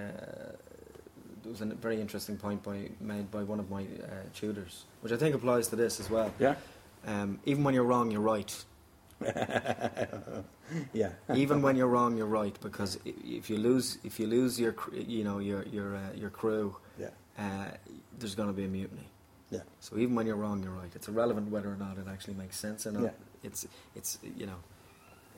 there 1.43 1.51
was 1.51 1.61
a 1.61 1.67
very 1.67 2.01
interesting 2.01 2.37
point 2.37 2.63
by, 2.63 2.89
made 3.01 3.31
by 3.31 3.43
one 3.43 3.59
of 3.59 3.69
my 3.69 3.83
uh, 3.83 4.07
tutors, 4.33 4.85
which 5.01 5.13
I 5.13 5.17
think 5.17 5.35
applies 5.35 5.67
to 5.69 5.77
this 5.77 5.99
as 5.99 6.09
well. 6.09 6.33
Yeah. 6.39 6.55
Um, 7.05 7.41
even 7.45 7.65
when 7.65 7.75
you're 7.75 7.83
wrong, 7.85 8.11
you're 8.13 8.21
right. 8.21 8.65
yeah. 10.93 11.11
even 11.35 11.63
when 11.63 11.77
you're 11.77 11.89
wrong, 11.89 12.17
you're 12.17 12.27
right 12.27 12.57
because 12.61 12.99
if 13.05 13.51
you 13.51 13.57
lose, 13.59 13.99
if 14.05 14.19
you 14.21 14.27
lose 14.27 14.59
your, 14.59 14.75
you 14.93 15.25
know, 15.25 15.39
your 15.39 15.65
your 15.65 15.97
uh, 15.97 16.01
your 16.15 16.31
crew, 16.31 16.77
Yeah. 16.99 17.09
uh, 17.39 17.69
there's 18.19 18.35
going 18.35 18.49
to 18.49 18.55
be 18.55 18.65
a 18.65 18.69
mutiny. 18.69 19.09
Yeah. 19.51 19.61
So 19.81 19.99
even 19.99 20.15
when 20.15 20.27
you're 20.27 20.37
wrong, 20.37 20.63
you're 20.63 20.73
right. 20.73 20.91
It's 20.95 21.09
irrelevant 21.09 21.51
whether 21.51 21.69
or 21.71 21.77
not 21.77 21.99
it 21.99 22.07
actually 22.11 22.35
makes 22.35 22.57
sense 22.59 22.87
or 22.87 22.93
not. 22.93 23.03
Yeah. 23.03 23.11
It's 23.43 23.67
it's 23.95 24.19
you 24.37 24.47
know, 24.47 24.57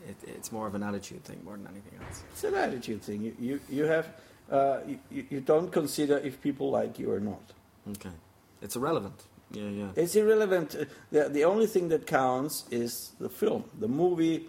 it, 0.08 0.16
it's 0.26 0.50
more 0.52 0.66
of 0.66 0.74
an 0.74 0.82
attitude 0.82 1.24
thing 1.24 1.40
more 1.44 1.56
than 1.56 1.66
anything 1.66 1.98
else. 2.06 2.22
It's 2.32 2.44
an 2.44 2.54
attitude 2.54 3.02
thing. 3.02 3.22
You 3.22 3.34
you, 3.40 3.60
you 3.68 3.84
have 3.84 4.06
uh, 4.50 4.78
you, 5.10 5.24
you 5.30 5.40
don't 5.40 5.70
consider 5.72 6.18
if 6.18 6.40
people 6.42 6.70
like 6.70 6.98
you 6.98 7.10
or 7.12 7.20
not. 7.20 7.42
Okay. 7.90 8.14
It's 8.62 8.76
irrelevant. 8.76 9.22
Yeah, 9.50 9.68
yeah. 9.68 9.88
It's 9.96 10.14
irrelevant. 10.16 10.74
Uh, 10.74 10.84
The 11.10 11.28
the 11.28 11.44
only 11.44 11.66
thing 11.66 11.88
that 11.88 12.06
counts 12.06 12.64
is 12.70 13.12
the 13.20 13.28
film. 13.28 13.64
The 13.80 13.88
movie 13.88 14.46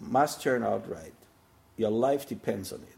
must 0.00 0.42
turn 0.42 0.62
out 0.62 0.88
right. 0.88 1.14
Your 1.76 1.90
life 1.90 2.26
depends 2.28 2.72
on 2.72 2.80
it. 2.80 2.88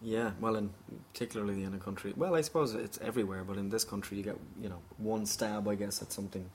Yeah, 0.00 0.30
well, 0.40 0.54
in 0.56 0.70
particularly 1.12 1.64
in 1.64 1.74
a 1.74 1.78
country. 1.78 2.12
Well, 2.16 2.36
I 2.36 2.42
suppose 2.42 2.74
it's 2.74 2.98
everywhere, 3.00 3.42
but 3.44 3.56
in 3.56 3.68
this 3.68 3.84
country, 3.84 4.16
you 4.18 4.22
get 4.22 4.36
you 4.62 4.68
know 4.68 4.80
one 4.98 5.26
stab, 5.26 5.66
I 5.66 5.74
guess, 5.74 6.02
at 6.02 6.12
something 6.12 6.48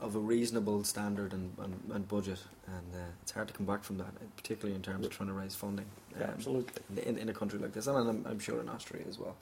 of 0.00 0.14
a 0.14 0.18
reasonable 0.18 0.84
standard 0.84 1.32
and, 1.32 1.52
and, 1.58 1.80
and 1.92 2.08
budget, 2.08 2.38
and 2.66 2.94
uh, 2.94 3.06
it's 3.22 3.32
hard 3.32 3.48
to 3.48 3.54
come 3.54 3.66
back 3.66 3.82
from 3.82 3.98
that, 3.98 4.12
particularly 4.36 4.74
in 4.74 4.82
terms 4.82 5.04
of 5.04 5.10
trying 5.10 5.28
to 5.28 5.32
raise 5.32 5.54
funding. 5.54 5.86
Yeah, 6.16 6.26
um, 6.26 6.30
absolutely. 6.30 7.02
in, 7.04 7.18
in 7.18 7.28
a 7.28 7.34
country 7.34 7.58
like 7.58 7.72
this, 7.72 7.86
and 7.86 7.96
I'm, 7.96 8.26
I'm 8.26 8.38
sure 8.38 8.60
in 8.60 8.68
Austria 8.68 9.02
as 9.08 9.18
well. 9.18 9.36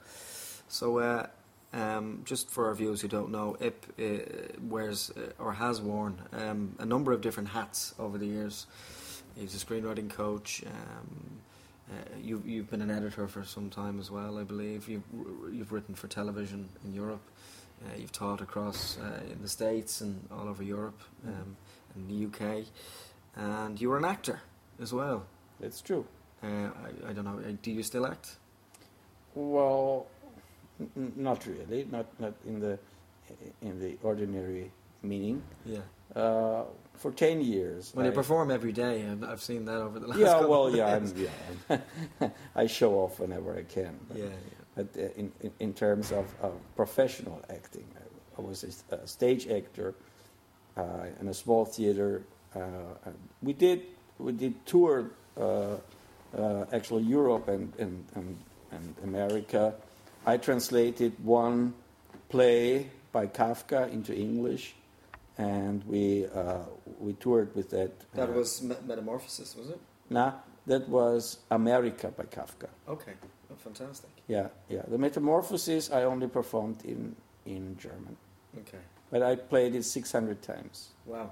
So, 0.69 0.99
uh, 0.99 1.27
um, 1.73 2.23
just 2.25 2.51
for 2.51 2.69
our 2.69 2.75
viewers 2.75 3.03
who 3.03 3.09
don't 3.09 3.31
know, 3.31 3.57
IP 3.61 3.85
uh, 3.99 4.63
wears 4.63 5.11
uh, 5.11 5.43
or 5.43 5.53
has 5.53 5.81
worn 5.81 6.23
um, 6.33 6.75
a 6.79 6.87
number 6.87 7.13
of 7.13 7.21
different 7.21 7.51
hats 7.51 7.95
over 7.99 8.17
the 8.17 8.27
years. 8.27 8.67
He's 9.37 9.55
a 9.55 9.65
screenwriting 9.65 10.09
coach. 10.09 10.63
Um, 10.67 11.41
uh, 11.91 11.95
you've, 12.21 12.47
you've 12.49 12.71
been 12.71 12.83
an 12.83 12.91
editor 12.91 13.29
for 13.29 13.45
some 13.45 13.71
time 13.71 14.01
as 14.01 14.11
well, 14.11 14.39
I 14.39 14.43
believe. 14.43 14.89
You've, 14.89 15.05
you've 15.53 15.71
written 15.71 15.95
for 15.95 16.09
television 16.09 16.69
in 16.85 16.95
Europe. 16.95 17.23
Uh, 17.85 17.89
you've 17.99 18.13
taught 18.13 18.41
across 18.41 18.99
uh, 18.99 19.21
in 19.31 19.41
the 19.43 19.49
States 19.49 20.01
and 20.01 20.27
all 20.33 20.49
over 20.49 20.63
Europe, 20.63 20.99
um, 21.27 21.57
and 21.95 22.09
the 22.09 22.27
UK. 22.27 22.65
And 23.37 23.79
you 23.81 23.91
were 23.91 23.99
an 23.99 24.05
actor 24.05 24.41
as 24.81 24.93
well. 24.95 25.27
It's 25.61 25.81
true. 25.83 26.07
Uh, 26.43 26.47
I, 27.07 27.11
I 27.11 27.13
don't 27.13 27.25
know. 27.25 27.39
uh, 27.39 27.53
Do 27.63 27.71
you 27.71 27.83
still 27.83 28.07
act? 28.07 28.37
Well, 29.35 30.07
n- 30.81 31.13
not 31.17 31.47
really. 31.47 31.87
Not 31.91 32.07
not 32.19 32.33
in 32.47 32.61
the 32.61 32.79
in 33.61 33.79
the 33.81 33.97
ordinary 34.03 34.71
meaning. 35.03 35.43
Yeah. 35.65 35.81
Uh, 36.15 36.65
for 36.95 37.11
ten 37.13 37.41
years. 37.43 37.93
Well, 37.95 38.07
you 38.07 38.13
I- 38.13 38.15
perform 38.15 38.51
every 38.51 38.73
day, 38.73 39.03
and 39.03 39.25
I've 39.25 39.43
seen 39.43 39.65
that 39.67 39.77
over 39.77 39.99
the 39.99 40.07
last. 40.13 40.19
yeah, 40.21 40.41
well, 40.41 40.75
yeah. 40.75 40.97
I'm, 40.97 41.13
yeah. 41.71 42.31
I 42.57 42.67
show 42.67 42.95
off 42.95 43.21
whenever 43.21 43.55
I 43.55 43.63
can. 43.65 43.99
Yeah, 44.15 44.25
uh, 44.25 44.29
in, 44.77 45.33
in 45.41 45.53
in 45.61 45.73
terms 45.73 46.13
of, 46.13 46.27
of 46.43 46.53
professional 46.77 47.43
acting, 47.51 47.87
I, 48.39 48.41
was 48.41 48.83
a 48.91 49.07
stage 49.07 49.49
actor 49.49 49.95
uh, 50.77 50.83
in 51.21 51.29
a 51.29 51.35
small 51.35 51.65
theater. 51.65 52.23
Uh, 52.55 52.61
we 53.43 53.53
did 53.53 53.83
we 54.19 54.33
did 54.33 54.55
tour 54.67 55.11
uh, 55.41 55.77
uh, 56.37 56.65
actually 56.73 57.05
Europe 57.05 57.49
and, 57.49 57.73
and 57.79 58.05
and 58.15 58.37
and 58.73 58.95
America. 59.05 59.75
I 60.27 60.37
translated 60.37 61.13
one 61.25 61.75
play 62.29 62.91
by 63.13 63.27
Kafka 63.27 63.91
into 63.93 64.15
English, 64.15 64.75
and 65.39 65.83
we 65.85 66.27
uh, 66.35 66.59
we 66.99 67.15
toured 67.15 67.55
with 67.55 67.71
that. 67.71 67.93
That 68.15 68.31
uh, 68.31 68.33
was 68.33 68.63
Metamorphosis, 68.63 69.57
was 69.57 69.71
it? 69.71 69.81
Nah, 70.11 70.33
that 70.67 70.89
was 70.89 71.39
America 71.51 72.09
by 72.09 72.25
Kafka. 72.25 72.69
Okay, 72.89 73.13
fantastic. 73.57 74.11
Yeah, 74.29 74.49
yeah. 74.69 74.83
The 74.89 74.99
Metamorphosis 74.99 75.91
I 75.93 76.03
only 76.05 76.27
performed 76.29 76.85
in 76.85 77.15
in 77.45 77.77
German, 77.79 78.17
Okay, 78.59 78.79
but 79.11 79.23
I 79.23 79.37
played 79.37 79.75
it 79.75 79.85
600 79.85 80.43
times. 80.43 80.89
wow. 81.07 81.31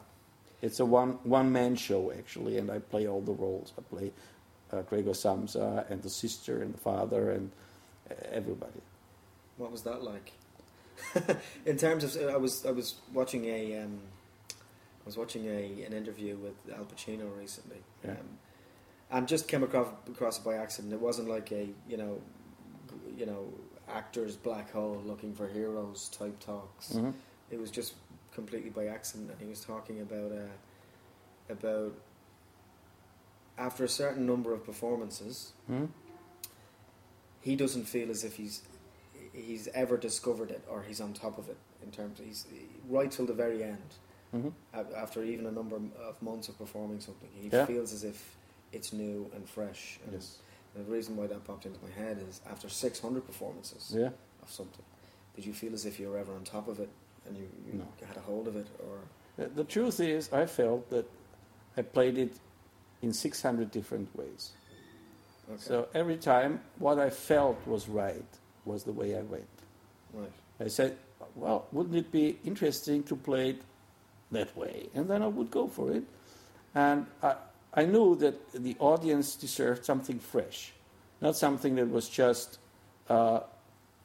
It's 0.62 0.80
a 0.80 0.84
one 0.84 1.18
one 1.24 1.50
man 1.52 1.76
show 1.76 2.12
actually, 2.12 2.58
and 2.58 2.70
I 2.70 2.78
play 2.78 3.06
all 3.08 3.20
the 3.20 3.32
roles. 3.34 3.72
I 3.78 3.82
play 3.94 4.12
uh, 4.72 4.82
Gregor 4.82 5.12
Samsa 5.14 5.84
and 5.90 6.02
the 6.02 6.08
sister 6.08 6.62
and 6.62 6.72
the 6.72 6.78
father 6.78 7.32
and 7.32 7.50
uh, 8.10 8.14
everybody. 8.32 8.80
What 9.58 9.70
was 9.72 9.82
that 9.82 10.02
like? 10.02 10.32
In 11.66 11.76
terms 11.76 12.04
of, 12.16 12.28
I 12.28 12.36
was 12.36 12.64
I 12.64 12.70
was 12.70 12.94
watching 13.12 13.44
a 13.46 13.82
um, 13.82 13.98
I 14.50 15.04
was 15.04 15.16
watching 15.18 15.44
a 15.46 15.82
an 15.86 15.92
interview 15.92 16.36
with 16.36 16.54
Al 16.74 16.84
Pacino 16.84 17.26
recently, 17.38 17.78
Yeah. 18.04 18.12
um, 18.12 18.38
and 19.10 19.28
just 19.28 19.48
came 19.48 19.62
across 19.62 19.88
across 20.08 20.38
it 20.38 20.44
by 20.44 20.54
accident. 20.54 20.92
It 20.92 21.00
wasn't 21.00 21.28
like 21.28 21.52
a 21.52 21.68
you 21.88 21.96
know, 21.96 22.20
you 23.16 23.26
know, 23.26 23.48
actors 23.88 24.36
black 24.36 24.70
hole 24.72 25.02
looking 25.04 25.34
for 25.34 25.46
heroes 25.48 26.08
type 26.08 26.38
talks. 26.40 26.92
Mhm. 26.94 27.12
It 27.50 27.58
was 27.60 27.70
just 27.70 27.94
completely 28.32 28.70
by 28.70 28.86
accident, 28.86 29.30
and 29.30 29.40
he 29.40 29.46
was 29.46 29.60
talking 29.60 30.00
about 30.00 30.32
uh, 30.32 31.52
about 31.52 31.94
after 33.56 33.84
a 33.84 33.88
certain 33.88 34.26
number 34.26 34.52
of 34.52 34.64
performances, 34.64 35.52
Hmm? 35.68 35.86
he 37.40 37.54
doesn't 37.56 37.84
feel 37.84 38.10
as 38.10 38.24
if 38.24 38.36
he's 38.36 38.62
he's 39.32 39.68
ever 39.68 39.96
discovered 39.96 40.50
it 40.50 40.62
or 40.70 40.82
he's 40.82 41.00
on 41.00 41.12
top 41.12 41.38
of 41.38 41.48
it 41.48 41.56
in 41.82 41.90
terms 41.90 42.20
of 42.20 42.24
he's 42.26 42.46
right 42.88 43.10
till 43.10 43.26
the 43.26 43.32
very 43.34 43.64
end 43.64 43.94
Mhm. 44.32 44.52
after 44.72 45.24
even 45.24 45.44
a 45.46 45.50
number 45.50 45.76
of 45.98 46.22
months 46.22 46.48
of 46.48 46.56
performing 46.56 47.00
something 47.00 47.28
he 47.32 47.48
Yeah. 47.48 47.66
feels 47.66 47.92
as 47.92 48.04
if 48.04 48.36
it's 48.74 48.92
new 48.92 49.30
and 49.34 49.48
fresh 49.48 49.98
and 50.04 50.12
Yes. 50.14 50.38
the 50.74 50.82
reason 50.82 51.16
why 51.16 51.26
that 51.28 51.44
popped 51.44 51.66
into 51.66 51.78
my 51.82 51.90
head 51.90 52.18
is 52.28 52.40
after 52.50 52.68
600 52.68 53.24
performances 53.26 53.92
Yeah. 53.96 54.10
of 54.42 54.50
something 54.50 54.84
did 55.36 55.44
you 55.46 55.52
feel 55.54 55.72
as 55.74 55.84
if 55.86 55.98
you 56.00 56.08
were 56.08 56.18
ever 56.18 56.32
on 56.34 56.44
top 56.44 56.68
of 56.68 56.78
it 56.80 56.88
and 57.26 57.36
you, 57.36 57.48
you 57.66 57.78
No. 57.78 57.86
had 58.06 58.16
a 58.16 58.20
hold 58.20 58.46
of 58.48 58.56
it 58.56 58.66
or 58.80 58.98
The, 59.36 59.48
the 59.48 59.64
truth 59.64 59.98
is, 60.00 60.32
I 60.32 60.46
felt 60.46 60.90
that 60.90 61.06
I 61.76 61.82
played 61.82 62.18
it 62.18 62.32
in 63.02 63.12
600 63.12 63.70
different 63.72 64.08
ways. 64.16 64.52
okay. 65.50 65.58
So 65.60 65.88
every 65.92 66.16
time, 66.16 66.60
what 66.78 66.98
I 67.00 67.10
felt 67.10 67.58
was 67.66 67.88
right. 67.88 68.24
was 68.64 68.84
the 68.84 68.92
way 68.92 69.16
I 69.18 69.22
went. 69.22 69.48
Right. 70.12 70.32
I 70.60 70.68
said, 70.68 70.96
well, 71.34 71.66
wouldn't 71.72 71.96
it 71.96 72.12
be 72.12 72.38
interesting 72.44 73.02
to 73.04 73.16
play 73.16 73.50
it 73.50 73.62
that 74.30 74.56
way? 74.56 74.88
And 74.94 75.08
then 75.10 75.20
I 75.22 75.26
would 75.26 75.50
go 75.50 75.66
for 75.66 75.90
it. 75.92 76.04
And 76.74 77.04
I, 77.22 77.34
I 77.74 77.84
knew 77.84 78.16
that 78.16 78.52
the 78.52 78.76
audience 78.78 79.34
deserved 79.34 79.84
something 79.84 80.18
fresh, 80.18 80.72
not 81.20 81.36
something 81.36 81.74
that 81.74 81.90
was 81.90 82.08
just 82.08 82.58
uh, 83.08 83.40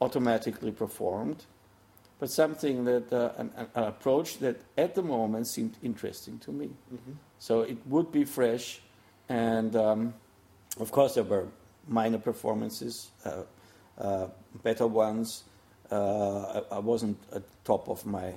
automatically 0.01 0.71
performed, 0.71 1.45
but 2.19 2.29
something 2.29 2.85
that, 2.85 3.13
uh, 3.13 3.31
an, 3.38 3.51
an 3.75 3.83
approach 3.83 4.39
that 4.39 4.57
at 4.77 4.95
the 4.95 5.03
moment 5.03 5.47
seemed 5.47 5.77
interesting 5.83 6.39
to 6.39 6.51
me. 6.51 6.67
Mm-hmm. 6.93 7.11
So 7.38 7.61
it 7.61 7.77
would 7.85 8.11
be 8.11 8.25
fresh, 8.25 8.81
and 9.29 9.75
um, 9.75 10.13
of 10.79 10.91
course 10.91 11.13
there 11.13 11.23
were 11.23 11.47
minor 11.88 12.17
performances, 12.17 13.11
uh, 13.25 13.43
uh, 13.97 14.27
better 14.63 14.88
ones. 14.88 15.43
Uh, 15.91 16.61
I, 16.71 16.75
I 16.75 16.79
wasn't 16.79 17.17
at 17.33 17.43
top 17.63 17.88
of 17.88 18.05
my 18.05 18.33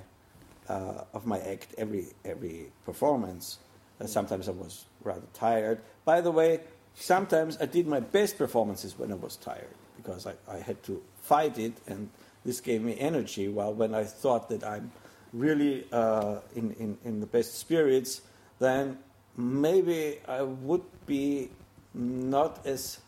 uh, 0.69 1.03
of 1.13 1.25
my 1.25 1.39
act 1.39 1.75
every 1.77 2.07
every 2.23 2.71
performance. 2.85 3.59
Uh, 3.99 4.07
sometimes 4.07 4.47
I 4.47 4.51
was 4.51 4.85
rather 5.03 5.27
tired. 5.33 5.81
By 6.05 6.21
the 6.21 6.31
way, 6.31 6.61
sometimes 6.95 7.57
I 7.59 7.65
did 7.65 7.87
my 7.87 7.99
best 7.99 8.37
performances 8.37 8.97
when 8.97 9.11
I 9.11 9.15
was 9.15 9.35
tired 9.37 9.75
because 9.97 10.27
I, 10.27 10.33
I 10.49 10.57
had 10.57 10.81
to 10.83 11.01
fight 11.21 11.57
it, 11.57 11.73
and 11.87 12.09
this 12.45 12.59
gave 12.59 12.81
me 12.81 12.97
energy. 12.99 13.47
While 13.47 13.73
when 13.73 13.93
I 13.93 14.03
thought 14.03 14.49
that 14.49 14.63
I'm 14.63 14.91
really 15.31 15.85
uh, 15.91 16.39
in, 16.55 16.71
in 16.73 16.97
in 17.03 17.19
the 17.19 17.25
best 17.25 17.57
spirits, 17.59 18.21
then 18.59 18.99
maybe 19.37 20.19
I 20.27 20.41
would 20.41 20.83
be 21.05 21.49
not 21.93 22.65
as 22.65 22.99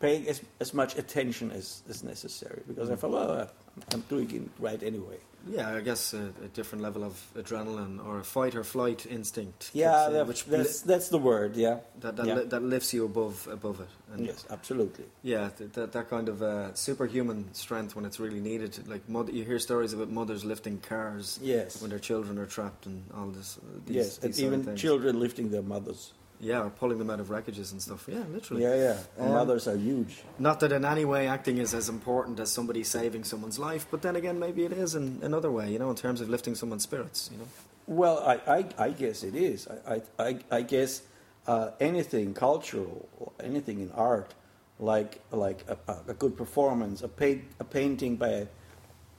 paying 0.00 0.26
as, 0.28 0.40
as 0.60 0.72
much 0.74 0.96
attention 0.96 1.50
as, 1.52 1.82
as 1.88 2.02
necessary 2.02 2.62
because 2.66 2.90
I 2.90 2.96
felt, 2.96 3.12
well, 3.12 3.50
I'm 3.92 4.00
doing 4.08 4.30
it 4.34 4.42
right 4.58 4.82
anyway. 4.82 5.18
Yeah, 5.48 5.74
I 5.74 5.80
guess 5.80 6.12
a, 6.14 6.32
a 6.44 6.48
different 6.48 6.82
level 6.82 7.02
of 7.02 7.14
adrenaline 7.34 8.04
or 8.04 8.18
a 8.18 8.24
fight 8.24 8.54
or 8.54 8.64
flight 8.64 9.06
instinct. 9.08 9.70
Yeah, 9.72 10.22
which 10.22 10.44
that's, 10.44 10.82
that's 10.82 11.08
the 11.08 11.18
word, 11.18 11.56
yeah. 11.56 11.78
that 12.00 12.16
that, 12.16 12.26
yeah. 12.26 12.34
li- 12.34 12.44
that 12.46 12.62
lifts 12.62 12.92
you 12.92 13.04
above 13.04 13.48
above 13.50 13.80
it. 13.80 13.88
And 14.12 14.26
Yes, 14.26 14.44
absolutely. 14.50 15.04
Yeah, 15.22 15.48
th- 15.56 15.72
that 15.72 15.92
that 15.92 16.10
kind 16.10 16.28
of 16.28 16.42
uh, 16.42 16.74
superhuman 16.74 17.52
strength 17.54 17.96
when 17.96 18.04
it's 18.04 18.20
really 18.20 18.40
needed. 18.40 18.86
Like 18.88 19.08
mother, 19.08 19.32
you 19.32 19.44
hear 19.44 19.58
stories 19.58 19.92
about 19.92 20.10
mothers 20.10 20.44
lifting 20.44 20.78
cars 20.78 21.38
Yes. 21.42 21.80
when 21.80 21.90
their 21.90 21.98
children 22.00 22.38
are 22.38 22.46
trapped 22.46 22.86
and 22.86 23.02
all 23.16 23.28
this. 23.28 23.58
Uh, 23.58 23.78
these, 23.86 23.96
yes, 23.96 24.16
these 24.18 24.38
and 24.38 24.46
even 24.46 24.62
things. 24.64 24.80
children 24.80 25.20
lifting 25.20 25.50
their 25.50 25.62
mothers. 25.62 26.12
Yeah, 26.42 26.62
or 26.64 26.70
pulling 26.70 26.98
them 26.98 27.10
out 27.10 27.20
of 27.20 27.28
wreckages 27.28 27.70
and 27.72 27.82
stuff. 27.82 28.06
Yeah, 28.08 28.22
literally. 28.32 28.62
Yeah, 28.62 28.74
yeah. 28.74 28.96
And 29.18 29.28
Um, 29.28 29.34
mothers 29.34 29.68
are 29.68 29.76
huge. 29.76 30.22
Not 30.38 30.60
that 30.60 30.72
in 30.72 30.86
any 30.86 31.04
way 31.04 31.28
acting 31.28 31.58
is 31.58 31.74
as 31.74 31.88
important 31.90 32.40
as 32.40 32.50
somebody 32.50 32.82
saving 32.82 33.24
someone's 33.24 33.58
life, 33.58 33.86
but 33.90 34.00
then 34.00 34.16
again, 34.16 34.38
maybe 34.38 34.64
it 34.64 34.72
is 34.72 34.94
in 34.94 35.18
another 35.22 35.50
way. 35.50 35.70
You 35.70 35.78
know, 35.78 35.90
in 35.90 35.96
terms 35.96 36.22
of 36.22 36.30
lifting 36.30 36.54
someone's 36.54 36.82
spirits. 36.84 37.28
You 37.30 37.38
know. 37.38 37.44
Well, 37.86 38.20
I, 38.20 38.40
I, 38.58 38.64
I 38.86 38.90
guess 38.90 39.22
it 39.22 39.34
is. 39.34 39.68
I, 39.86 40.00
I, 40.18 40.38
I, 40.50 40.62
guess 40.62 41.02
uh, 41.46 41.70
anything 41.80 42.32
cultural, 42.34 43.08
or 43.18 43.32
anything 43.42 43.80
in 43.80 43.90
art, 43.92 44.32
like 44.78 45.20
like 45.32 45.64
a, 45.68 45.76
a- 45.92 46.02
a 46.08 46.14
good 46.14 46.36
performance, 46.38 47.02
a, 47.02 47.08
paint, 47.08 47.42
a 47.58 47.64
painting 47.64 48.16
by 48.16 48.46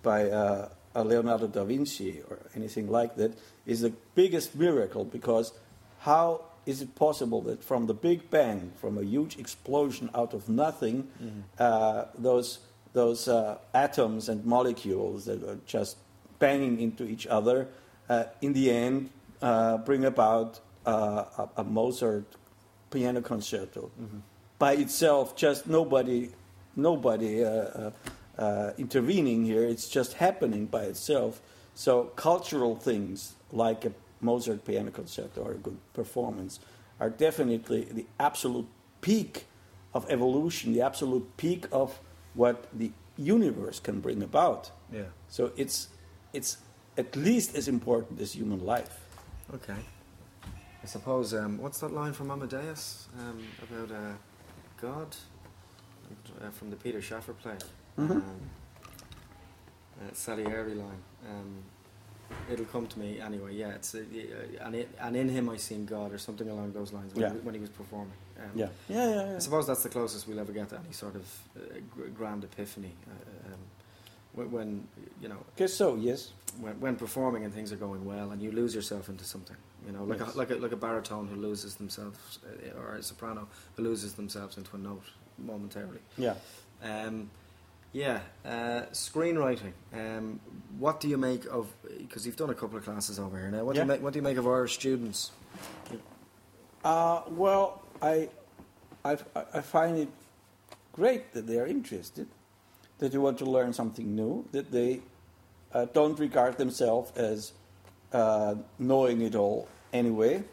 by 0.02 0.30
uh, 0.32 0.70
a 0.96 1.04
Leonardo 1.04 1.46
da 1.48 1.64
Vinci 1.66 2.22
or 2.30 2.40
anything 2.56 2.90
like 2.90 3.16
that, 3.18 3.38
is 3.68 3.82
the 3.82 3.94
biggest 4.16 4.56
miracle 4.56 5.04
because 5.06 5.54
how 6.00 6.42
is 6.72 6.82
it 6.82 6.92
possible 6.96 7.42
that 7.50 7.60
from 7.70 7.82
the 7.92 7.94
Big 8.08 8.20
Bang, 8.36 8.60
from 8.82 8.94
a 9.04 9.06
huge 9.16 9.34
explosion 9.44 10.10
out 10.20 10.32
of 10.38 10.42
nothing, 10.48 10.98
uh, 11.60 12.06
those 12.28 12.50
those 12.94 13.22
uh, 13.28 13.58
atoms 13.74 14.24
and 14.32 14.40
molecules 14.46 15.20
that 15.26 15.40
are 15.50 15.60
just 15.66 15.94
banging 16.40 16.76
into 16.86 17.04
each 17.14 17.26
other, 17.38 17.58
uh, 18.10 18.26
in 18.42 18.52
the 18.54 18.66
end, 18.70 19.10
uh, 19.42 19.78
bring 19.90 20.04
about 20.06 20.60
uh, 20.86 21.24
a, 21.44 21.62
a 21.62 21.64
Mozart 21.64 22.26
piano 22.90 23.22
concerto 23.22 23.90
by 24.60 24.74
itself. 24.74 25.26
Just 25.46 25.68
nobody, 25.68 26.30
nobody 26.76 27.34
uh, 27.46 27.92
intervening 28.78 29.46
here. 29.46 29.64
It's 29.74 29.88
just 29.88 30.12
happening 30.14 30.66
by 30.66 30.84
itself. 30.92 31.42
So 31.76 31.92
cultural 32.16 32.76
things 32.76 33.36
like 33.52 33.86
a 33.86 33.92
Mozart 34.22 34.64
piano 34.66 34.92
concerto 34.92 35.42
or 35.42 35.52
a 35.52 35.58
good 35.58 35.78
performance 35.94 36.60
are 37.00 37.10
definitely 37.10 37.86
the 37.92 38.06
absolute 38.20 38.68
peak 39.02 39.46
of 39.94 40.06
evolution, 40.10 40.74
the 40.74 40.82
absolute 40.82 41.26
peak 41.38 41.66
of 41.72 42.00
what 42.34 42.68
the 42.78 42.92
universe 43.18 43.80
can 43.80 44.00
bring 44.00 44.22
about. 44.24 44.72
Yeah. 44.92 45.04
So 45.28 45.52
it's 45.58 45.90
it's 46.34 46.58
at 46.98 47.16
least 47.16 47.56
as 47.56 47.68
important 47.68 48.22
as 48.22 48.34
human 48.34 48.66
life. 48.66 49.00
Okay. 49.54 49.76
I 50.84 50.88
suppose. 50.88 51.34
Um, 51.34 51.58
what's 51.58 51.80
that 51.80 51.92
line 51.94 52.14
from 52.14 52.32
Amadeus 52.32 53.08
um, 53.20 53.40
about 53.64 53.92
uh, 53.96 54.14
God 54.82 55.16
uh, 56.44 56.50
from 56.52 56.70
the 56.70 56.76
Peter 56.76 57.02
Shaffer 57.02 57.34
play? 57.34 57.58
Mhm. 57.98 58.12
Um, 58.12 58.24
uh, 60.00 60.14
Salieri 60.14 60.74
line. 60.76 61.02
Um, 61.30 61.64
It'll 62.52 62.66
come 62.66 62.88
to 62.88 63.00
me 63.00 63.20
anyway. 63.20 63.54
Yeah, 63.56 63.70
it's 63.70 63.96
uh, 63.96 64.00
uh, 64.00 64.66
and, 64.66 64.76
it, 64.76 64.90
and 65.00 65.16
in 65.16 65.30
him 65.30 65.50
I 65.50 65.58
seen 65.58 65.86
God 65.86 66.14
or 66.14 66.18
something 66.18 66.50
along 66.50 66.74
those 66.74 66.92
lines 66.94 67.14
when, 67.14 67.24
Yeah. 67.24 67.32
he, 67.34 67.38
when 67.40 67.54
he 67.56 67.60
was 67.62 67.70
performing. 67.70 68.14
Um, 68.38 68.46
Yeah, 68.56 68.68
yeah, 68.90 69.10
yeah. 69.10 69.30
yeah. 69.32 69.36
I 69.36 69.40
suppose 69.40 69.68
that's 69.68 69.84
the 69.84 69.90
closest 69.90 70.28
we'll 70.28 70.40
ever 70.40 70.52
get 70.52 70.70
to 70.70 70.78
any 70.78 70.94
sort 70.94 71.16
of 71.16 71.26
uh, 71.58 71.62
grand 72.16 72.44
epiphany. 72.44 72.94
Uh, 73.08 73.54
um, 73.54 73.60
when, 74.52 74.88
you 75.22 75.28
know 75.28 75.38
Guess 75.58 75.74
so. 75.74 75.96
Yes. 75.96 76.32
when, 76.60 76.80
when 76.80 76.96
performing 76.96 77.44
and 77.44 77.54
things 77.54 77.72
are 77.74 77.76
going 77.88 78.06
well 78.06 78.32
and 78.32 78.42
you 78.42 78.52
lose 78.52 78.74
yourself 78.74 79.10
into 79.10 79.26
something 79.26 79.58
you 79.86 79.92
know 79.92 80.04
like 80.06 80.20
Yes. 80.20 80.36
a, 80.36 80.38
like 80.38 80.52
a 80.52 80.56
like 80.56 80.72
a 80.72 80.78
baritone 80.78 81.28
who 81.28 81.36
loses 81.36 81.76
themselves 81.76 82.40
uh, 82.46 82.80
or 82.80 82.96
a 82.96 83.04
soprano 83.04 83.48
who 83.76 83.84
loses 83.84 84.14
themselves 84.14 84.58
into 84.58 84.74
a 84.78 84.80
note 84.80 85.04
momentarily 85.38 86.00
Yeah. 86.18 86.36
um, 86.82 87.30
yeah 87.94 88.20
uh, 88.46 88.84
screenwriting. 88.92 89.74
Um, 89.94 90.40
what 90.80 91.00
do 91.00 91.08
you 91.08 91.18
make 91.18 91.46
of 91.46 91.68
because 91.98 92.26
you've 92.26 92.38
done 92.38 92.50
a 92.50 92.56
couple 92.56 92.78
of 92.78 92.86
classes 92.86 93.20
over 93.20 93.38
here 93.38 93.52
now 93.52 93.64
what 93.64 93.76
do 93.76 93.82
you 93.82 93.86
make 93.86 94.02
what 94.02 94.14
do 94.14 94.20
you 94.20 94.24
make 94.24 94.38
of 94.38 94.48
Irish 94.48 94.76
students? 94.76 95.32
Uh, 96.84 97.22
well, 97.30 97.84
I, 98.02 98.30
I, 99.06 99.18
I 99.54 99.62
find 99.62 99.98
it 100.00 100.10
great 100.94 101.32
that 101.34 101.48
they 101.48 101.60
are 101.60 101.68
interested, 101.68 102.28
that 102.98 103.12
they 103.12 103.18
want 103.18 103.38
to 103.40 103.46
learn 103.46 103.74
something 103.74 104.16
new, 104.16 104.46
that 104.52 104.72
they 104.72 105.02
uh, 105.74 105.86
don't 105.94 106.18
regard 106.20 106.58
themselves 106.58 107.12
as 107.16 107.54
uh, 108.14 108.56
knowing 108.80 109.22
it 109.22 109.36
all 109.36 109.68
anyway. 109.94 110.44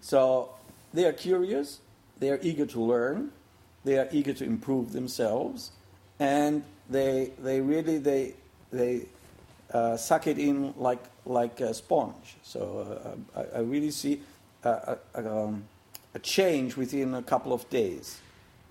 So 0.00 0.50
they 0.92 1.04
are 1.04 1.12
curious, 1.12 1.80
they 2.18 2.30
are 2.30 2.38
eager 2.42 2.66
to 2.66 2.80
learn, 2.80 3.30
they 3.84 3.98
are 3.98 4.08
eager 4.10 4.32
to 4.32 4.44
improve 4.44 4.92
themselves, 4.92 5.70
and 6.18 6.62
they, 6.90 7.32
they 7.38 7.60
really 7.60 7.98
they, 7.98 8.34
they 8.72 9.06
uh, 9.72 9.96
suck 9.96 10.26
it 10.26 10.38
in 10.38 10.74
like, 10.76 11.02
like 11.24 11.60
a 11.60 11.74
sponge. 11.74 12.36
So 12.42 13.16
uh, 13.34 13.40
I, 13.40 13.58
I 13.58 13.60
really 13.60 13.90
see 13.90 14.22
a, 14.64 14.96
a, 15.14 15.18
um, 15.18 15.64
a 16.14 16.18
change 16.18 16.76
within 16.76 17.14
a 17.14 17.22
couple 17.22 17.52
of 17.52 17.68
days. 17.70 18.18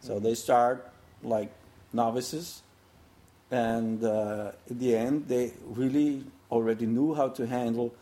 So 0.01 0.19
they 0.19 0.35
start 0.35 0.89
like 1.23 1.51
novices, 1.93 2.61
and 3.49 4.03
uh, 4.03 4.51
in 4.69 4.79
the 4.79 4.95
end, 4.95 5.27
they 5.27 5.53
really 5.65 6.23
already 6.51 6.85
knew 6.85 7.13
how 7.13 7.29
to 7.29 7.47
handle 7.47 7.93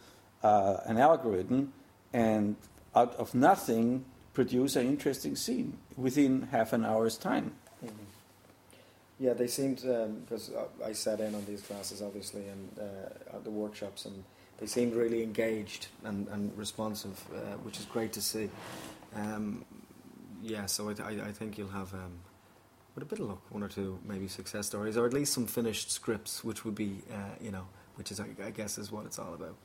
uh, 0.44 0.78
an 0.86 0.98
algorithm, 0.98 1.72
and 2.14 2.56
out 2.96 3.14
of 3.16 3.34
nothing, 3.34 4.06
produce 4.34 4.76
an 4.76 4.88
interesting 4.88 5.36
scene 5.36 5.78
within 5.96 6.48
half 6.52 6.74
an 6.74 6.86
hour's 6.86 7.18
time. 7.18 7.54
Yeah, 9.20 9.34
they 9.34 9.48
seemed 9.48 9.78
because 10.26 10.52
I 10.86 10.92
sat 10.94 11.20
in 11.22 11.36
on 11.36 11.46
these 11.46 11.62
classes 11.62 12.02
obviously 12.02 12.48
and 12.48 12.70
uh, 12.80 13.36
at 13.38 13.44
the 13.44 13.50
workshops, 13.50 14.06
and 14.06 14.24
they 14.58 14.66
seemed 14.66 14.94
really 14.94 15.24
engaged 15.24 15.88
and, 16.04 16.28
and 16.28 16.56
responsive, 16.58 17.24
uh, 17.34 17.58
which 17.64 17.80
is 17.80 17.86
great 17.86 18.12
to 18.14 18.22
see. 18.22 18.50
Um, 19.16 19.66
yeah, 20.42 20.66
so 20.66 20.90
I, 20.90 20.94
I, 21.02 21.28
I 21.28 21.32
think 21.32 21.58
you'll 21.58 21.70
have, 21.70 21.94
um, 21.94 22.20
with 22.94 23.04
a 23.04 23.08
bit 23.08 23.20
of 23.20 23.28
luck, 23.28 23.42
one 23.50 23.64
or 23.64 23.70
two 23.70 23.98
maybe 24.06 24.28
success 24.28 24.68
stories, 24.68 24.98
or 24.98 25.06
at 25.06 25.14
least 25.14 25.34
some 25.34 25.48
finished 25.48 25.92
scripts, 25.92 26.44
which 26.44 26.66
would 26.66 26.76
be, 26.76 27.02
uh, 27.12 27.36
you 27.42 27.52
know, 27.52 27.66
which 27.96 28.12
is 28.12 28.20
I, 28.20 28.28
I 28.44 28.52
guess 28.52 28.78
is 28.78 28.92
what 28.92 29.06
it's 29.06 29.18
all 29.20 29.34
about. 29.34 29.56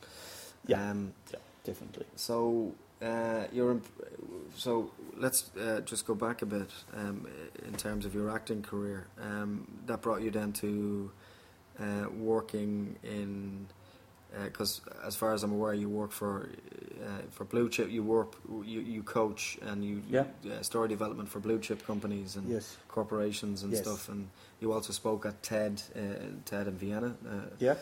Yeah. 0.66 0.90
Um, 0.90 1.12
Yeah, 1.32 1.38
definitely. 1.64 2.06
so 2.14 2.72
uh, 3.02 3.44
you're 3.52 3.72
imp- 3.72 3.86
so 4.56 4.90
let's 5.16 5.50
uh, 5.56 5.80
just 5.80 6.06
go 6.06 6.14
back 6.14 6.42
a 6.42 6.46
bit 6.46 6.70
um, 6.94 7.26
in 7.66 7.74
terms 7.74 8.04
of 8.04 8.14
your 8.14 8.30
acting 8.30 8.62
career. 8.62 9.06
Um, 9.20 9.66
that 9.86 10.02
brought 10.02 10.22
you 10.22 10.30
then 10.30 10.52
to 10.54 11.10
uh, 11.78 12.06
working 12.18 12.96
in 13.02 13.66
because 14.44 14.80
as 15.04 15.16
far 15.16 15.34
as 15.34 15.42
I'm 15.42 15.50
aware, 15.52 15.74
you 15.74 15.88
work 15.88 16.12
for 16.12 16.48
uh, 17.04 17.22
for 17.30 17.44
blue 17.44 17.68
chip. 17.68 17.90
You 17.90 18.04
work, 18.04 18.34
you, 18.64 18.80
you 18.80 19.02
coach, 19.02 19.58
and 19.62 19.84
you 19.84 20.02
Yeah. 20.08 20.24
uh, 20.48 20.62
story 20.62 20.88
development 20.88 21.28
for 21.28 21.40
blue 21.40 21.58
chip 21.58 21.84
companies 21.84 22.36
and 22.36 22.48
Yes. 22.48 22.76
corporations 22.88 23.64
and 23.64 23.72
Yes. 23.72 23.82
stuff. 23.82 24.08
And 24.08 24.28
you 24.60 24.72
also 24.72 24.92
spoke 24.92 25.26
at 25.26 25.42
TED, 25.42 25.82
uh, 25.96 26.00
TED 26.44 26.68
in 26.68 26.76
Vienna. 26.78 27.16
Uh, 27.26 27.32
Yeah. 27.58 27.74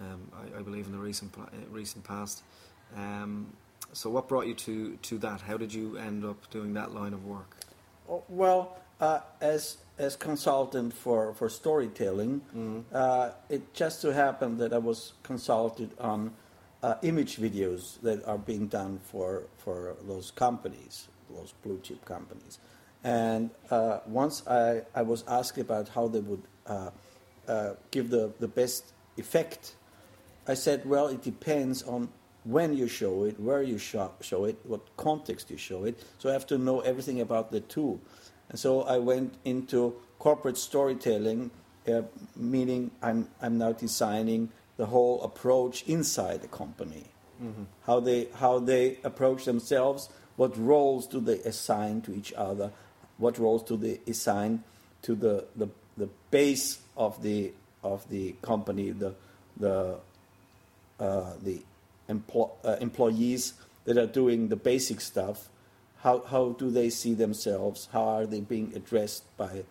um, 0.00 0.20
I, 0.34 0.60
I 0.60 0.62
believe 0.62 0.86
in 0.86 0.92
the 0.92 0.98
recent 0.98 1.36
uh, 1.36 1.44
recent 1.70 2.02
past. 2.04 2.44
Um, 2.96 3.52
so, 3.92 4.10
what 4.10 4.28
brought 4.28 4.46
you 4.46 4.54
to 4.54 4.96
to 4.96 5.18
that? 5.18 5.40
How 5.40 5.56
did 5.56 5.72
you 5.72 5.96
end 5.96 6.24
up 6.24 6.50
doing 6.50 6.74
that 6.74 6.92
line 6.94 7.12
of 7.12 7.24
work? 7.24 7.56
Oh, 8.08 8.22
Well, 8.28 8.76
uh, 9.00 9.20
as 9.40 9.78
as 9.98 10.16
consultant 10.16 10.92
for 10.92 11.34
for 11.34 11.48
storytelling, 11.48 12.42
uh, 12.92 13.30
it 13.48 13.74
just 13.74 14.00
so 14.00 14.12
happened 14.12 14.58
that 14.58 14.72
I 14.72 14.78
was 14.78 15.12
consulted 15.22 15.90
on 15.98 16.32
uh, 16.82 16.94
image 17.02 17.36
videos 17.36 18.00
that 18.02 18.24
are 18.26 18.38
being 18.38 18.66
done 18.68 19.00
for 19.10 19.44
for 19.58 19.96
those 20.06 20.30
companies, 20.30 21.08
those 21.30 21.52
blue 21.62 21.80
chip 21.82 22.04
companies, 22.04 22.58
and 23.04 23.50
uh, 23.70 23.98
once 24.06 24.46
I 24.46 24.82
I 24.94 25.02
was 25.02 25.24
asked 25.28 25.58
about 25.58 25.88
how 25.88 26.08
they 26.08 26.20
would 26.20 26.42
uh, 26.66 26.90
uh, 27.48 27.74
give 27.90 28.10
the 28.10 28.32
the 28.38 28.48
best 28.48 28.92
effect. 29.16 29.74
I 30.48 30.54
said, 30.54 30.84
well, 30.84 31.06
it 31.08 31.22
depends 31.22 31.82
on 31.82 32.08
when 32.44 32.76
you 32.76 32.88
show 32.88 33.24
it, 33.24 33.38
where 33.38 33.62
you 33.62 33.78
show, 33.78 34.12
show 34.20 34.44
it, 34.44 34.58
what 34.64 34.80
context 34.96 35.50
you 35.50 35.56
show 35.56 35.84
it. 35.84 36.02
So 36.18 36.30
I 36.30 36.32
have 36.32 36.46
to 36.46 36.58
know 36.58 36.80
everything 36.80 37.20
about 37.20 37.50
the 37.50 37.60
tool. 37.60 38.00
And 38.48 38.58
so 38.58 38.82
I 38.82 38.98
went 38.98 39.34
into 39.44 39.94
corporate 40.18 40.56
storytelling, 40.56 41.50
uh, 41.86 42.02
meaning 42.36 42.90
I'm, 43.02 43.28
I'm 43.40 43.58
now 43.58 43.72
designing 43.72 44.50
the 44.76 44.86
whole 44.86 45.22
approach 45.22 45.82
inside 45.86 46.42
the 46.42 46.48
company. 46.48 47.04
How 47.86 48.00
they 48.00 48.28
how 48.34 48.58
they 48.58 48.98
approach 49.02 49.46
themselves, 49.46 50.10
what 50.36 50.56
roles 50.58 51.06
do 51.06 51.20
they 51.20 51.38
assign 51.38 52.02
to 52.02 52.14
each 52.14 52.34
other, 52.34 52.70
what 53.16 53.38
roles 53.38 53.62
do 53.62 53.78
they 53.78 54.00
assign 54.06 54.62
to 55.02 55.14
the, 55.14 55.46
the, 55.56 55.68
the 55.96 56.08
base 56.30 56.80
of 56.96 57.22
the 57.22 57.52
of 57.82 58.06
the 58.10 58.34
company, 58.42 58.90
the 58.90 59.14
the 59.56 59.96
uh, 60.98 61.32
the 61.42 61.62
emplo- 62.10 62.52
uh, 62.64 62.76
employees 62.80 63.54
that 63.84 63.96
are 63.96 64.06
doing 64.06 64.48
the 64.48 64.56
basic 64.56 65.00
stuff, 65.00 65.48
how, 66.02 66.22
how 66.26 66.50
do 66.58 66.70
they 66.70 66.90
see 66.90 67.14
themselves? 67.14 67.88
How 67.92 68.02
are 68.02 68.26
they 68.26 68.40
being 68.40 68.72
addressed 68.74 69.24
by, 69.36 69.64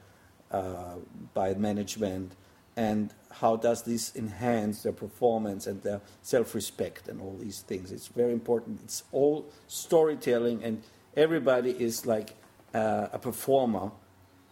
uh, 0.52 0.95
by 1.34 1.54
management? 1.56 2.34
And 2.75 3.13
how 3.32 3.56
does 3.56 3.84
this 3.84 4.15
enhance 4.15 4.84
their 4.84 4.93
performance 4.93 5.67
and 5.67 5.82
their 5.84 6.02
self 6.21 6.56
respect 6.56 7.08
and 7.08 7.19
all 7.19 7.36
these 7.39 7.62
things? 7.62 7.91
It's 7.91 8.08
very 8.08 8.32
important. 8.32 8.80
It's 8.84 9.04
all 9.12 9.45
storytelling, 9.67 10.63
and 10.63 10.84
everybody 11.17 11.71
is 11.71 12.06
like 12.06 12.36
uh, 12.73 13.08
a 13.12 13.19
performer 13.19 13.91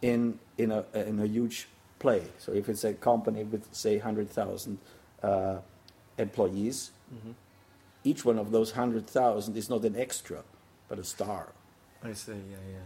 in, 0.01 0.39
in, 0.57 0.71
a, 0.71 0.83
in 0.93 1.19
a 1.19 1.25
huge 1.25 1.67
play. 1.99 2.23
So 2.39 2.53
if 2.53 2.69
it's 2.69 2.83
a 2.83 2.93
company 2.93 3.43
with, 3.43 3.73
say, 3.73 3.97
100,000 3.97 4.77
uh, 5.23 5.57
employees, 6.17 6.91
each 8.03 8.25
one 8.25 8.37
of 8.37 8.51
those 8.51 8.71
100,000 8.75 9.57
is 9.57 9.69
not 9.69 9.83
an 9.83 9.95
extra, 9.95 10.43
but 10.87 10.99
a 10.99 11.03
star. 11.03 11.49
I 12.03 12.13
see. 12.13 12.31
Yeah, 12.31 12.57
yeah. 12.71 12.77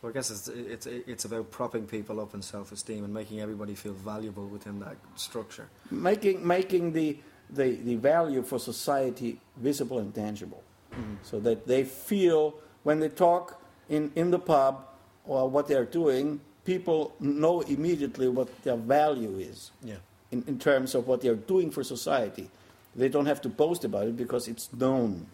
So 0.00 0.08
I 0.08 0.12
guess 0.12 0.30
it's 0.30 0.48
it's 0.48 0.86
it's 0.86 1.24
about 1.24 1.50
propping 1.50 1.86
people 1.86 2.20
up 2.20 2.34
in 2.34 2.42
self-esteem 2.42 3.04
and 3.04 3.12
making 3.12 3.40
everybody 3.40 3.74
feel 3.74 3.94
valuable 3.94 4.46
within 4.46 4.78
that 4.80 4.96
structure. 5.16 5.68
Making, 5.90 6.46
making 6.46 6.92
the, 6.92 7.18
the, 7.50 7.76
the 7.76 7.96
value 7.96 8.42
for 8.42 8.58
society 8.58 9.40
visible 9.56 9.98
and 9.98 10.14
tangible. 10.14 10.62
Mm-hmm. 10.92 11.14
So 11.22 11.40
that 11.40 11.66
they 11.66 11.84
feel 11.84 12.54
when 12.82 13.00
they 13.00 13.08
talk 13.08 13.60
in, 13.88 14.12
in 14.14 14.30
the 14.30 14.38
pub 14.38 14.86
or 15.26 15.48
what 15.48 15.68
they're 15.68 15.86
doing, 15.86 16.40
people 16.64 17.14
know 17.18 17.62
immediately 17.62 18.28
what 18.28 18.62
their 18.62 18.76
value 18.76 19.38
is. 19.38 19.70
Yeah. 19.82 19.96
in, 20.34 20.44
in 20.48 20.58
terms 20.58 20.94
of 20.94 21.06
what 21.06 21.20
they're 21.22 21.36
doing 21.36 21.70
for 21.70 21.84
society. 21.84 22.50
They 22.96 23.08
don't 23.08 23.26
have 23.26 23.40
to 23.42 23.48
boast 23.48 23.84
about 23.84 24.06
it 24.06 24.16
because 24.16 24.46
it's 24.48 24.72
known. 24.72 25.26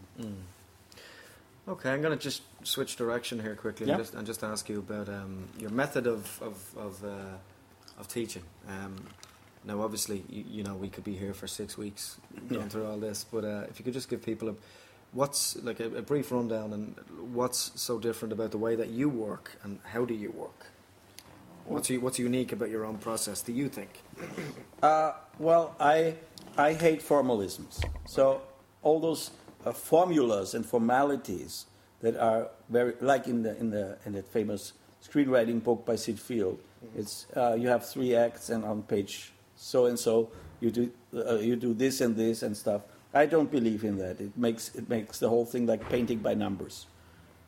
Okay, 1.68 1.90
I'm 1.90 2.03
going 2.03 2.16
to 2.16 2.23
just 2.23 2.42
switch 2.64 2.96
direction 2.96 3.38
here 3.38 3.55
quickly 3.55 3.87
Yeah. 3.87 3.94
and, 3.94 4.03
just, 4.03 4.14
and 4.14 4.27
just 4.27 4.42
ask 4.42 4.68
you 4.68 4.79
about 4.79 5.09
um, 5.09 5.44
your 5.59 5.70
method 5.70 6.07
of 6.07 6.40
of 6.42 6.57
of, 6.77 7.05
uh, 7.05 7.99
of 7.99 8.09
teaching. 8.09 8.42
Um, 8.68 8.96
now, 9.64 9.83
obviously, 9.83 10.25
you, 10.31 10.44
you 10.51 10.62
know 10.64 10.75
we 10.75 10.88
could 10.88 11.05
be 11.05 11.14
here 11.14 11.35
for 11.35 11.46
six 11.46 11.77
weeks 11.79 12.16
going 12.49 12.62
Yeah. 12.62 12.68
through 12.68 12.87
all 12.87 12.99
this, 12.99 13.25
but 13.31 13.44
uh, 13.44 13.66
if 13.68 13.79
you 13.79 13.85
could 13.85 13.94
just 13.94 14.09
give 14.09 14.23
people 14.23 14.49
a 14.49 14.55
what's 15.12 15.57
like 15.62 15.81
a, 15.81 15.87
a 15.96 16.03
brief 16.03 16.33
rundown 16.33 16.73
and 16.73 16.94
what's 17.35 17.73
so 17.81 17.99
different 17.99 18.33
about 18.33 18.53
the 18.53 18.59
way 18.59 18.77
that 18.77 18.88
you 18.88 19.09
work 19.09 19.57
and 19.62 19.79
how 19.92 20.05
do 20.05 20.14
you 20.14 20.31
work? 20.33 20.66
What's 21.66 21.88
what's 21.90 22.18
unique 22.18 22.53
about 22.53 22.70
your 22.70 22.85
own 22.85 22.99
process? 22.99 23.42
Do 23.42 23.53
you 23.53 23.68
think? 23.68 23.90
Uh, 24.83 25.12
well, 25.38 25.75
I, 25.79 26.14
I 26.61 26.75
hate 26.75 27.01
formalisms. 27.01 27.83
So 28.07 28.42
all 28.83 29.01
those 29.01 29.31
uh, 29.64 29.73
formulas 29.73 30.55
and 30.55 30.64
formalities 30.64 31.66
that 32.03 32.16
are 32.16 32.49
very 32.68 32.94
like 33.01 33.27
in 33.27 33.42
the 33.42 33.57
in 33.59 33.70
the 33.70 33.99
in 34.05 34.12
that 34.12 34.29
famous 34.29 34.75
screenwriting 35.03 35.62
book 35.62 35.87
by 35.87 35.96
Syd 35.96 36.20
Field. 36.20 36.59
It's 36.96 37.27
uh, 37.37 37.55
you 37.59 37.68
have 37.68 37.88
three 37.88 38.14
acts, 38.14 38.51
and 38.51 38.64
on 38.64 38.83
page 38.83 39.33
so 39.57 39.87
and 39.87 39.99
so 39.99 40.31
you 40.61 40.70
do 40.70 40.90
uh, 41.14 41.37
you 41.37 41.57
do 41.57 41.75
this 41.75 42.01
and 42.01 42.16
this 42.16 42.42
and 42.42 42.57
stuff. 42.57 42.83
I 43.12 43.27
don't 43.27 43.51
believe 43.51 43.85
in 43.85 43.99
that. 43.99 44.20
It 44.20 44.37
makes 44.37 44.75
it 44.75 44.88
makes 44.88 45.18
the 45.18 45.29
whole 45.29 45.46
thing 45.46 45.66
like 45.66 45.88
painting 45.88 46.18
by 46.18 46.35
numbers, 46.35 46.87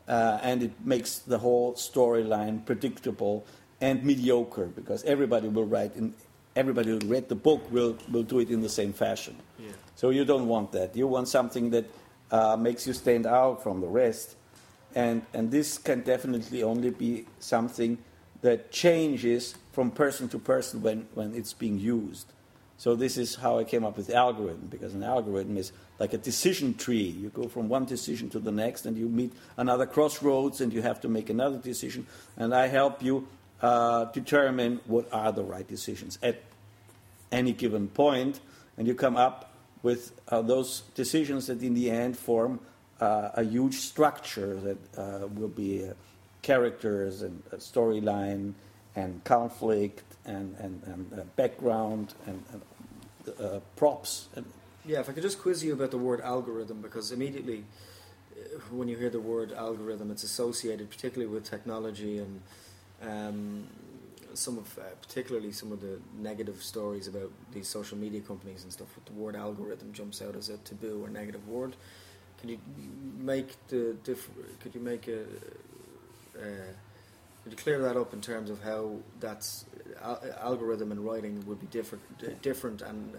uh, 0.08 0.38
and 0.42 0.62
it 0.62 0.72
makes 0.84 1.18
the 1.18 1.38
whole 1.38 1.74
storyline 1.74 2.64
predictable 2.64 3.44
and 3.80 4.04
mediocre 4.04 4.66
because 4.66 5.04
everybody 5.04 5.48
will 5.48 5.66
write 5.66 5.96
in. 5.96 6.14
Everybody 6.54 6.90
who 6.90 6.98
read 7.06 7.28
the 7.28 7.34
book 7.34 7.70
will, 7.70 7.96
will 8.10 8.22
do 8.22 8.40
it 8.40 8.50
in 8.50 8.60
the 8.60 8.68
same 8.68 8.92
fashion. 8.92 9.36
Yeah. 9.58 9.70
So 9.96 10.10
you 10.10 10.24
don't 10.24 10.48
want 10.48 10.72
that. 10.72 10.96
You 10.96 11.06
want 11.06 11.28
something 11.28 11.70
that 11.70 11.86
uh, 12.30 12.56
makes 12.56 12.86
you 12.86 12.92
stand 12.92 13.26
out 13.26 13.62
from 13.62 13.80
the 13.80 13.86
rest. 13.86 14.36
And, 14.94 15.22
and 15.32 15.50
this 15.50 15.78
can 15.78 16.02
definitely 16.02 16.62
only 16.62 16.90
be 16.90 17.26
something 17.38 17.98
that 18.42 18.70
changes 18.70 19.54
from 19.72 19.90
person 19.90 20.28
to 20.28 20.38
person 20.38 20.82
when, 20.82 21.08
when 21.14 21.34
it's 21.34 21.54
being 21.54 21.78
used. 21.78 22.26
So 22.76 22.96
this 22.96 23.16
is 23.16 23.36
how 23.36 23.58
I 23.60 23.64
came 23.64 23.84
up 23.84 23.96
with 23.96 24.10
algorithm, 24.10 24.66
because 24.68 24.92
an 24.92 25.04
algorithm 25.04 25.56
is 25.56 25.72
like 26.00 26.12
a 26.14 26.18
decision 26.18 26.74
tree. 26.74 26.96
You 26.96 27.28
go 27.28 27.46
from 27.46 27.68
one 27.68 27.84
decision 27.84 28.28
to 28.30 28.40
the 28.40 28.50
next, 28.50 28.86
and 28.86 28.96
you 28.96 29.08
meet 29.08 29.32
another 29.56 29.86
crossroads, 29.86 30.60
and 30.60 30.72
you 30.72 30.82
have 30.82 31.00
to 31.02 31.08
make 31.08 31.30
another 31.30 31.58
decision. 31.58 32.06
And 32.36 32.52
I 32.52 32.66
help 32.66 33.00
you 33.00 33.28
uh, 33.62 34.06
determine 34.06 34.80
what 34.86 35.08
are 35.12 35.32
the 35.32 35.44
right 35.44 35.66
decisions 35.66 36.18
at 36.22 36.42
any 37.30 37.52
given 37.52 37.88
point, 37.88 38.40
and 38.76 38.86
you 38.86 38.94
come 38.94 39.16
up 39.16 39.54
with 39.82 40.12
uh, 40.28 40.42
those 40.42 40.82
decisions 40.94 41.46
that 41.46 41.62
in 41.62 41.74
the 41.74 41.90
end 41.90 42.16
form 42.16 42.60
uh, 43.00 43.30
a 43.34 43.42
huge 43.42 43.74
structure 43.74 44.54
that 44.56 44.98
uh, 44.98 45.26
will 45.28 45.48
be 45.48 45.84
uh, 45.84 45.92
characters 46.42 47.22
and 47.22 47.42
storyline 47.56 48.52
and 48.94 49.22
conflict 49.24 50.04
and, 50.24 50.54
and, 50.58 50.82
and 50.86 51.36
background 51.36 52.14
and, 52.26 52.42
and 52.52 53.62
props. 53.76 54.28
And 54.36 54.44
Yeah, 54.84 55.00
if 55.00 55.08
I 55.08 55.12
could 55.12 55.22
just 55.22 55.40
quiz 55.40 55.64
you 55.64 55.72
about 55.72 55.90
the 55.90 55.98
word 55.98 56.20
algorithm, 56.20 56.82
because 56.82 57.10
immediately 57.10 57.64
when 58.70 58.88
you 58.88 58.96
hear 58.96 59.10
the 59.10 59.20
word 59.20 59.52
algorithm, 59.52 60.10
it's 60.10 60.24
associated 60.24 60.90
particularly 60.90 61.32
with 61.32 61.48
technology 61.48 62.18
and 62.18 62.40
um, 63.02 63.66
some 64.34 64.58
of, 64.58 64.78
uh, 64.78 64.82
particularly 65.00 65.52
some 65.52 65.72
of 65.72 65.80
the 65.80 66.00
negative 66.18 66.62
stories 66.62 67.06
about 67.08 67.30
these 67.52 67.68
social 67.68 67.98
media 67.98 68.20
companies 68.20 68.62
and 68.62 68.72
stuff. 68.72 68.88
With 68.94 69.04
the 69.04 69.12
word 69.12 69.36
algorithm 69.36 69.92
jumps 69.92 70.22
out 70.22 70.36
as 70.36 70.48
a 70.48 70.56
taboo 70.58 71.04
or 71.04 71.08
negative 71.10 71.46
word. 71.48 71.76
Can 72.40 72.48
you 72.48 72.58
make 73.18 73.54
the 73.68 73.96
diff- 74.04 74.30
Could 74.60 74.74
you 74.74 74.80
make 74.80 75.06
a 75.08 75.20
uh, 76.38 76.72
could 77.42 77.52
you 77.52 77.58
clear 77.58 77.80
that 77.82 77.96
up 77.96 78.12
in 78.12 78.20
terms 78.20 78.50
of 78.50 78.62
how 78.62 78.96
that's 79.20 79.64
al- 80.02 80.22
algorithm 80.40 80.92
and 80.92 81.04
writing 81.04 81.44
would 81.46 81.60
be 81.60 81.66
different, 81.66 82.02
different 82.40 82.82
and 82.82 83.18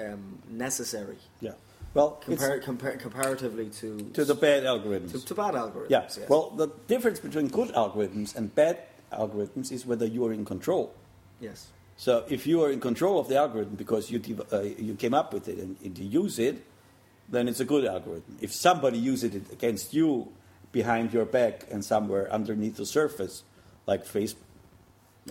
um, 0.00 0.38
necessary 0.48 1.16
yeah, 1.40 1.52
well, 1.94 2.20
compar- 2.24 2.62
compar- 2.62 2.98
comparatively 2.98 3.68
to 3.70 3.98
to 4.14 4.24
the 4.24 4.34
bad 4.34 4.64
algorithms. 4.64 5.12
to, 5.12 5.24
to 5.24 5.34
bad 5.34 5.54
algorithms. 5.54 5.90
Yeah. 5.90 6.02
yes. 6.02 6.20
Well, 6.28 6.50
the 6.50 6.68
difference 6.88 7.20
between 7.20 7.48
good 7.48 7.68
algorithms 7.74 8.34
and 8.36 8.54
bad 8.54 8.78
algorithms 9.12 9.70
is 9.72 9.86
whether 9.86 10.06
you 10.06 10.24
are 10.26 10.32
in 10.32 10.44
control. 10.44 10.94
yes, 11.40 11.68
So 11.96 12.24
if 12.28 12.46
you 12.46 12.62
are 12.64 12.70
in 12.72 12.80
control 12.80 13.18
of 13.20 13.28
the 13.28 13.36
algorithm 13.36 13.74
because 13.76 14.10
you, 14.10 14.20
uh, 14.52 14.60
you 14.60 14.94
came 14.94 15.14
up 15.14 15.32
with 15.32 15.48
it 15.48 15.58
and, 15.58 15.76
and 15.84 15.96
you 15.98 16.22
use 16.22 16.38
it, 16.38 16.64
then 17.28 17.48
it's 17.48 17.60
a 17.60 17.64
good 17.64 17.84
algorithm. 17.84 18.36
If 18.40 18.52
somebody 18.52 18.98
uses 18.98 19.34
it 19.34 19.52
against 19.52 19.94
you 19.94 20.28
behind 20.72 21.12
your 21.12 21.24
back 21.24 21.66
and 21.70 21.84
somewhere 21.84 22.30
underneath 22.32 22.76
the 22.76 22.86
surface, 22.86 23.44
like 23.86 24.04
Facebook, 24.04 24.36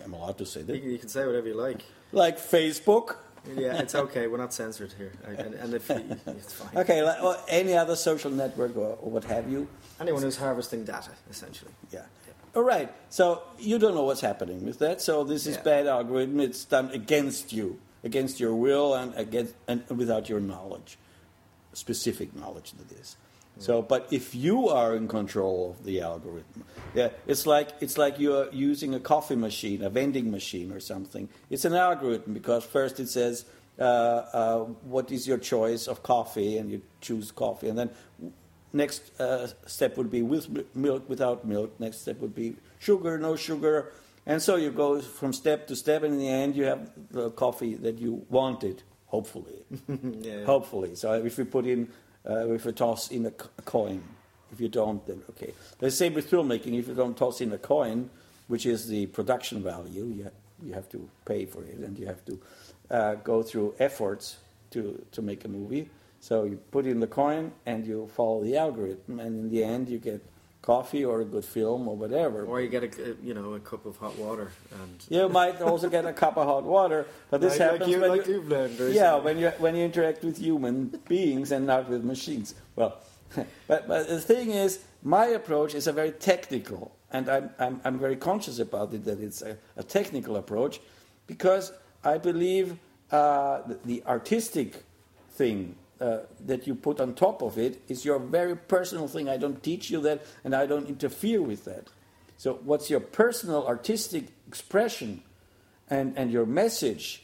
I'm 0.04 0.14
allowed 0.14 0.38
to 0.38 0.46
say 0.46 0.62
that, 0.62 0.78
you 0.78 0.98
can 0.98 1.10
say 1.10 1.26
whatever 1.26 1.48
you 1.48 1.54
like. 1.56 1.84
like 2.12 2.38
Facebook 2.38 3.18
Yeah, 3.56 3.80
it's 3.80 3.96
okay. 3.96 4.28
We're 4.28 4.38
not 4.38 4.54
censored 4.54 4.94
here, 4.98 5.12
and, 5.26 5.56
and 5.56 5.74
if 5.74 5.90
you, 5.90 6.18
it's 6.28 6.54
fine. 6.54 6.78
Okay, 6.84 7.02
like, 7.04 7.24
or 7.24 7.36
any 7.50 7.74
other 7.74 7.96
social 7.96 8.30
network 8.30 8.78
or, 8.78 8.98
or 9.02 9.10
what 9.10 9.24
have 9.26 9.50
you. 9.50 9.68
Anyone 10.00 10.22
who's 10.22 10.38
harvesting 10.38 10.86
data, 10.86 11.10
essentially. 11.30 11.72
Yeah. 11.92 12.06
All 12.56 12.64
right. 12.64 12.92
So 13.10 13.42
you 13.58 13.80
don't 13.80 13.96
know 13.96 14.04
what's 14.04 14.22
happening 14.22 14.66
with 14.66 14.80
that. 14.80 15.02
So 15.02 15.24
this 15.24 15.48
is 15.48 15.56
Yeah. 15.56 15.64
bad 15.64 15.88
algorithm. 15.88 16.40
It's 16.40 16.66
done 16.66 16.90
against 16.92 17.52
you, 17.54 17.80
against 18.04 18.40
your 18.40 18.54
will, 18.54 18.94
and 18.94 19.14
against 19.16 19.54
and 19.68 19.84
without 19.90 20.30
your 20.30 20.40
knowledge, 20.40 20.98
specific 21.74 22.36
knowledge 22.36 22.74
that 22.74 22.92
is. 23.00 23.16
So, 23.62 23.84
but 23.84 24.08
if 24.12 24.34
you 24.34 24.70
are 24.70 24.96
in 24.96 25.08
control 25.08 25.70
of 25.72 25.86
the 25.86 26.02
algorithm, 26.02 26.64
yeah, 26.96 27.10
it's 27.28 27.46
like 27.46 27.70
it's 27.80 27.96
like 27.96 28.18
you're 28.18 28.50
using 28.52 28.96
a 28.96 29.00
coffee 29.00 29.36
machine, 29.36 29.84
a 29.84 29.90
vending 29.90 30.32
machine, 30.32 30.72
or 30.72 30.80
something. 30.80 31.30
It's 31.52 31.64
an 31.64 31.76
algorithm 31.76 32.34
because 32.34 32.64
first 32.66 33.00
it 33.00 33.08
says 33.08 33.46
uh, 33.80 33.84
uh, 33.84 34.60
what 34.84 35.12
is 35.12 35.28
your 35.28 35.38
choice 35.38 35.88
of 35.88 36.02
coffee, 36.02 36.58
and 36.58 36.72
you 36.72 36.82
choose 37.02 37.32
coffee, 37.32 37.70
and 37.70 37.78
then 37.78 37.92
next 38.74 39.20
uh, 39.22 39.48
step 39.68 39.96
would 39.96 40.10
be 40.10 40.24
with 40.24 40.50
milk, 40.76 41.08
without 41.08 41.46
milk. 41.46 41.80
Next 41.80 42.02
step 42.02 42.20
would 42.20 42.34
be 42.34 42.56
sugar, 42.80 43.20
no 43.20 43.36
sugar, 43.36 43.92
and 44.26 44.42
so 44.42 44.56
you 44.56 44.72
go 44.72 45.02
from 45.02 45.34
step 45.34 45.68
to 45.68 45.76
step, 45.76 46.02
and 46.02 46.14
in 46.16 46.20
the 46.20 46.30
end 46.30 46.56
you 46.56 46.64
have 46.64 46.90
the 47.12 47.30
coffee 47.30 47.76
that 47.76 48.00
you 48.00 48.26
wanted. 48.30 48.82
Hopefully, 49.06 49.66
yeah. 50.22 50.46
hopefully. 50.46 50.96
So 50.96 51.14
if 51.14 51.38
we 51.38 51.44
put 51.44 51.68
in, 51.68 51.90
uh, 52.30 52.54
if 52.54 52.66
we 52.66 52.72
toss 52.72 53.12
in 53.12 53.26
a 53.26 53.32
coin, 53.32 54.04
if 54.52 54.60
you 54.60 54.70
don't, 54.70 55.06
then 55.08 55.22
okay. 55.30 55.54
The 55.80 55.92
same 55.92 56.14
with 56.14 56.30
filmmaking. 56.30 56.78
If 56.78 56.88
you 56.88 56.94
don't 56.94 57.18
toss 57.18 57.42
in 57.42 57.52
a 57.54 57.58
coin, 57.58 58.10
which 58.48 58.66
is 58.66 58.88
the 58.88 59.06
production 59.08 59.64
value, 59.64 60.06
you 60.06 60.24
ha- 60.26 60.38
you 60.64 60.74
have 60.74 60.90
to 60.90 61.10
pay 61.26 61.46
for 61.46 61.64
it, 61.64 61.80
and 61.80 61.98
you 61.98 62.06
have 62.06 62.24
to 62.26 62.40
uh, 62.90 63.16
go 63.16 63.42
through 63.42 63.76
efforts 63.80 64.38
to 64.72 65.04
to 65.12 65.22
make 65.22 65.46
a 65.46 65.48
movie. 65.48 65.90
So 66.20 66.44
you 66.44 66.58
put 66.72 66.86
in 66.86 67.00
the 67.00 67.08
coin, 67.08 67.52
and 67.66 67.86
you 67.86 68.10
follow 68.16 68.44
the 68.44 68.58
algorithm, 68.58 69.20
and 69.20 69.40
in 69.46 69.50
the 69.50 69.64
end, 69.64 69.90
you 69.90 69.98
get 69.98 70.22
coffee 70.62 71.04
or 71.04 71.22
a 71.22 71.26
good 71.26 71.46
film 71.46 71.88
or 71.88 71.96
whatever. 71.96 72.44
Or 72.44 72.62
you 72.62 72.70
get 72.70 72.84
a, 72.84 73.12
a- 73.12 73.16
you 73.24 73.34
know 73.34 73.54
a 73.54 73.60
cup 73.60 73.86
of 73.86 73.98
hot 73.98 74.18
water 74.18 74.52
and. 74.72 75.06
You 75.10 75.28
might 75.30 75.62
also 75.62 75.90
get 75.90 76.06
a 76.06 76.14
cup 76.14 76.38
of 76.38 76.46
hot 76.48 76.64
water, 76.64 77.06
but 77.30 77.42
this 77.42 77.60
like, 77.60 77.72
happens 77.72 77.82
like 77.82 77.90
you, 77.90 78.02
when 78.02 78.10
like 78.10 78.28
you, 78.28 78.34
you've 78.80 78.94
yeah, 78.96 79.16
when 79.16 79.38
you 79.38 79.50
when 79.58 79.76
you 79.76 79.84
interact 79.86 80.24
with 80.24 80.38
human 80.38 81.00
beings 81.08 81.52
and 81.52 81.66
not 81.66 81.90
with 81.90 82.04
machines. 82.04 82.54
Well, 82.76 82.98
but 83.68 83.88
but 83.88 84.08
the 84.08 84.22
thing 84.22 84.52
is, 84.52 84.80
my 85.04 85.26
approach 85.28 85.74
is 85.74 85.88
a 85.88 85.92
very 85.94 86.12
technical, 86.12 86.96
and 87.12 87.30
I'm 87.30 87.50
I'm, 87.60 87.82
I'm 87.84 88.00
very 88.00 88.16
conscious 88.16 88.60
about 88.60 88.94
it 88.94 89.04
that 89.06 89.20
it's 89.20 89.42
a, 89.42 89.58
a 89.78 89.84
technical 89.84 90.36
approach, 90.38 90.80
because 91.28 91.74
I 92.04 92.18
believe 92.18 92.78
uh, 93.12 93.62
the, 93.68 93.80
the 93.86 94.04
artistic 94.06 94.84
thing. 95.32 95.76
Uh, 96.02 96.26
that 96.40 96.66
you 96.66 96.74
put 96.74 97.00
on 97.00 97.14
top 97.14 97.44
of 97.44 97.60
it 97.60 97.80
is 97.88 98.04
your 98.04 98.18
very 98.18 98.56
personal 98.56 99.08
thing. 99.08 99.30
I 99.30 99.38
don't 99.38 99.62
teach 99.62 99.92
you 99.92 100.02
that, 100.02 100.26
and 100.44 100.56
I 100.56 100.66
don't 100.66 100.88
interfere 100.90 101.44
with 101.44 101.66
that. 101.66 101.90
So, 102.38 102.60
what's 102.64 102.90
your 102.90 103.00
personal 103.00 103.68
artistic 103.68 104.30
expression 104.48 105.22
and, 105.92 106.18
and 106.18 106.32
your 106.32 106.48
message? 106.48 107.22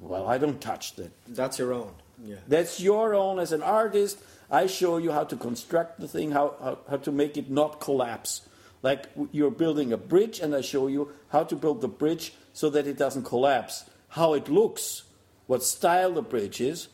Well, 0.00 0.28
I 0.28 0.38
don't 0.38 0.60
touch 0.60 0.94
that. 0.94 1.10
That's 1.26 1.58
your 1.58 1.72
own. 1.72 1.94
Yeah. 2.22 2.36
That's 2.46 2.78
your 2.78 3.12
own 3.12 3.40
as 3.40 3.50
an 3.50 3.60
artist. 3.60 4.18
I 4.48 4.66
show 4.68 4.98
you 4.98 5.10
how 5.10 5.24
to 5.24 5.34
construct 5.34 5.98
the 5.98 6.06
thing, 6.06 6.30
how, 6.30 6.54
how, 6.62 6.78
how 6.88 6.98
to 6.98 7.10
make 7.10 7.36
it 7.36 7.50
not 7.50 7.80
collapse. 7.80 8.42
Like 8.82 9.06
you're 9.32 9.50
building 9.50 9.92
a 9.92 9.96
bridge, 9.96 10.38
and 10.38 10.54
I 10.54 10.60
show 10.60 10.86
you 10.86 11.10
how 11.30 11.42
to 11.42 11.56
build 11.56 11.80
the 11.80 11.88
bridge 11.88 12.34
so 12.52 12.70
that 12.70 12.86
it 12.86 12.96
doesn't 12.96 13.24
collapse. 13.24 13.84
How 14.10 14.34
it 14.34 14.48
looks, 14.48 15.02
what 15.48 15.64
style 15.64 16.12
the 16.12 16.22
bridge 16.22 16.60
is, 16.60 16.86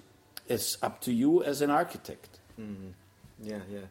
it's 0.48 0.76
up 0.82 1.00
to 1.02 1.12
you 1.12 1.42
as 1.44 1.62
an 1.62 1.70
architect. 1.70 2.38
Mhm. 2.58 2.92
Yeah, 3.42 3.60
yeah. 3.70 3.86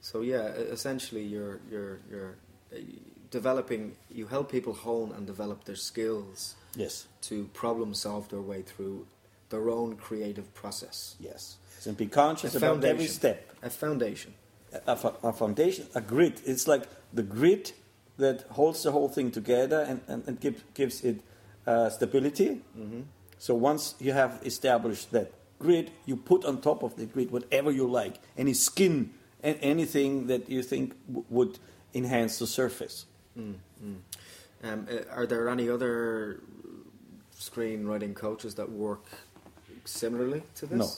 So 0.00 0.22
yeah, 0.22 0.46
essentially, 0.72 1.22
you're 1.24 1.60
you're 1.70 1.98
you're 2.10 2.34
uh, 2.72 2.78
developing. 3.30 3.96
You 4.10 4.26
help 4.28 4.50
people 4.50 4.72
hone 4.72 5.12
and 5.16 5.26
develop 5.26 5.64
their 5.64 5.76
skills 5.76 6.54
Yes, 6.76 7.06
to 7.28 7.44
problem 7.52 7.94
solve 7.94 8.28
their 8.28 8.40
way 8.40 8.62
through 8.62 9.06
their 9.48 9.68
own 9.68 9.96
creative 9.96 10.52
process. 10.54 11.16
yes. 11.20 11.56
And 11.86 11.96
be 11.96 12.06
conscious 12.06 12.54
A 12.54 12.58
about 12.58 12.84
every 12.84 13.06
step. 13.06 13.38
A 13.62 13.70
foundation. 13.70 14.34
a, 14.86 14.94
fo- 14.96 15.16
a 15.22 15.32
foundation, 15.32 15.86
a 15.94 16.00
grid. 16.00 16.40
It's 16.44 16.68
like 16.68 16.84
the 17.12 17.22
grid 17.22 17.72
that 18.18 18.42
holds 18.50 18.82
the 18.82 18.90
whole 18.92 19.08
thing 19.08 19.30
together 19.32 19.80
and, 19.88 20.00
and, 20.06 20.22
and 20.28 20.38
gives, 20.40 20.62
gives 20.74 21.02
it 21.04 21.20
uh, 21.66 21.88
stability. 21.90 22.60
hmm 22.74 23.00
So 23.38 23.54
once 23.54 23.94
you 23.98 24.12
have 24.12 24.40
established 24.44 25.10
that 25.12 25.32
grid, 25.60 25.92
you 26.06 26.16
put 26.16 26.44
on 26.44 26.60
top 26.60 26.82
of 26.82 26.96
the 26.96 27.06
grid 27.06 27.30
whatever 27.30 27.70
you 27.70 27.86
like, 27.86 28.16
any 28.36 28.54
skin, 28.54 29.10
and 29.42 29.56
anything 29.62 30.26
that 30.26 30.48
you 30.50 30.62
think 30.62 30.94
w- 31.06 31.24
would 31.30 31.58
enhance 31.94 32.38
the 32.38 32.46
surface. 32.46 33.06
Mm, 33.38 33.54
mm. 33.84 33.96
Um, 34.64 34.86
uh, 34.90 35.14
are 35.14 35.26
there 35.26 35.48
any 35.48 35.68
other 35.70 36.40
screenwriting 37.38 38.14
coaches 38.14 38.54
that 38.56 38.70
work 38.70 39.04
similarly 39.84 40.42
to 40.56 40.66
this? 40.66 40.78
No. 40.78 40.88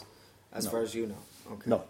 As 0.52 0.64
No. 0.64 0.70
far 0.70 0.82
as 0.82 0.94
you 0.94 1.06
know. 1.06 1.18
Okay. 1.52 1.70
No. 1.70 1.84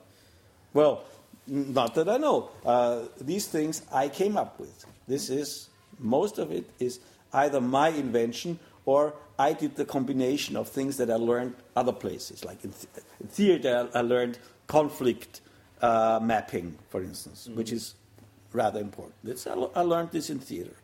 Well, 0.75 1.05
not 1.47 1.95
that 1.95 2.09
I 2.09 2.17
know. 2.19 2.51
Uh, 2.65 3.03
these 3.21 3.47
things 3.47 3.83
I 3.93 4.09
came 4.09 4.37
up 4.37 4.59
with. 4.61 4.87
This 5.09 5.31
is, 5.31 5.69
most 5.99 6.39
of 6.39 6.53
it 6.53 6.65
is 6.79 7.01
either 7.33 7.61
my 7.61 7.89
invention 7.89 8.59
or 8.85 9.15
I 9.39 9.53
did 9.53 9.77
the 9.77 9.85
combination 9.85 10.57
of 10.57 10.69
things 10.69 10.97
that 10.97 11.11
I 11.11 11.15
learned 11.17 11.55
other 11.77 11.93
places. 11.93 12.45
Like 12.45 12.65
in, 12.65 12.73
th- 12.73 13.05
in 13.21 13.27
theater, 13.29 13.89
I 13.95 14.01
learned 14.01 14.39
conflict 14.67 15.41
uh, 15.81 16.21
mapping, 16.23 16.79
for 16.91 17.03
instance, 17.03 17.49
which 17.55 17.73
is 17.73 17.95
rather 18.53 18.81
important. 18.81 19.15
It's, 19.25 19.47
I, 19.47 19.55
I 19.75 19.81
learned 19.83 20.11
this 20.11 20.31
in 20.31 20.39
theater. 20.39 20.75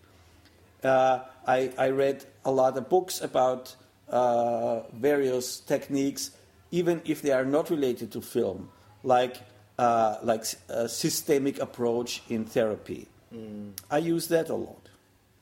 Uh, 0.82 1.20
I, 1.46 1.72
I 1.76 1.90
read 1.90 2.24
a 2.44 2.50
lot 2.50 2.76
of 2.76 2.88
books 2.88 3.20
about 3.20 3.74
uh, 4.08 4.80
various 4.94 5.60
techniques, 5.60 6.30
even 6.70 7.02
if 7.04 7.20
they 7.22 7.32
are 7.32 7.44
not 7.44 7.70
related 7.70 8.12
to 8.12 8.20
film, 8.20 8.68
like 9.02 9.36
uh, 9.78 10.18
like 10.22 10.44
a 10.68 10.88
systemic 10.88 11.60
approach 11.60 12.22
in 12.28 12.44
therapy. 12.44 13.06
Mm. 13.32 13.70
I 13.90 13.98
use 13.98 14.26
that 14.28 14.48
a 14.48 14.54
lot. 14.54 14.88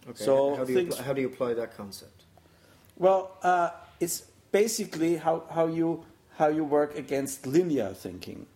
Okay. 0.09 0.25
So 0.25 0.57
how 0.57 0.65
do 0.65 0.73
you 0.73 0.79
things- 0.79 0.95
apply, 0.95 1.07
how 1.07 1.13
do 1.15 1.21
you 1.23 1.29
apply 1.29 1.55
that 1.55 1.77
concept? 1.77 2.16
Well, 2.99 3.37
uh, 3.43 3.71
it's 4.01 4.25
basically 4.53 5.17
how, 5.17 5.45
how 5.51 5.67
you 5.67 6.05
how 6.37 6.49
you 6.49 6.65
work 6.65 6.99
against 6.99 7.47
linear 7.47 7.95
thinking, 7.95 8.47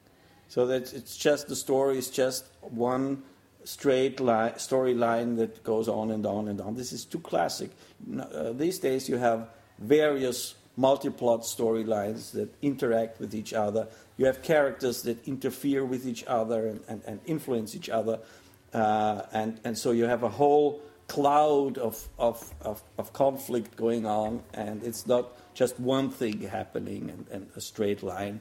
so 0.48 0.66
that 0.66 0.92
it's 0.92 1.16
just 1.16 1.48
the 1.48 1.56
story 1.56 1.98
is 1.98 2.10
just 2.10 2.44
one 2.60 3.22
straight 3.64 4.20
line 4.20 4.52
storyline 4.52 5.36
that 5.36 5.62
goes 5.62 5.88
on 5.88 6.10
and 6.10 6.26
on 6.26 6.48
and 6.48 6.60
on. 6.60 6.74
This 6.74 6.92
is 6.92 7.04
too 7.04 7.20
classic. 7.20 7.70
Uh, 8.18 8.52
these 8.52 8.78
days 8.78 9.08
you 9.08 9.18
have 9.18 9.48
various 9.78 10.54
multi-plot 10.76 11.42
storylines 11.42 12.32
that 12.32 12.48
interact 12.62 13.20
with 13.20 13.34
each 13.34 13.52
other. 13.52 13.86
You 14.16 14.26
have 14.26 14.42
characters 14.42 15.02
that 15.02 15.26
interfere 15.26 15.84
with 15.84 16.06
each 16.06 16.24
other 16.26 16.68
and, 16.68 16.80
and, 16.88 17.02
and 17.06 17.20
influence 17.26 17.74
each 17.74 17.90
other, 17.90 18.20
uh, 18.72 19.22
and 19.32 19.60
and 19.64 19.76
so 19.76 19.90
you 19.90 20.04
have 20.04 20.22
a 20.22 20.30
whole 20.30 20.80
cloud 21.10 21.76
of, 21.78 22.08
of, 22.18 22.54
of, 22.62 22.80
of 22.96 23.12
conflict 23.12 23.76
going 23.76 24.06
on, 24.06 24.42
and 24.54 24.82
it's 24.84 25.06
not 25.06 25.24
just 25.54 25.80
one 25.80 26.08
thing 26.08 26.40
happening 26.42 27.10
and, 27.10 27.26
and 27.32 27.50
a 27.56 27.60
straight 27.60 28.02
line. 28.02 28.40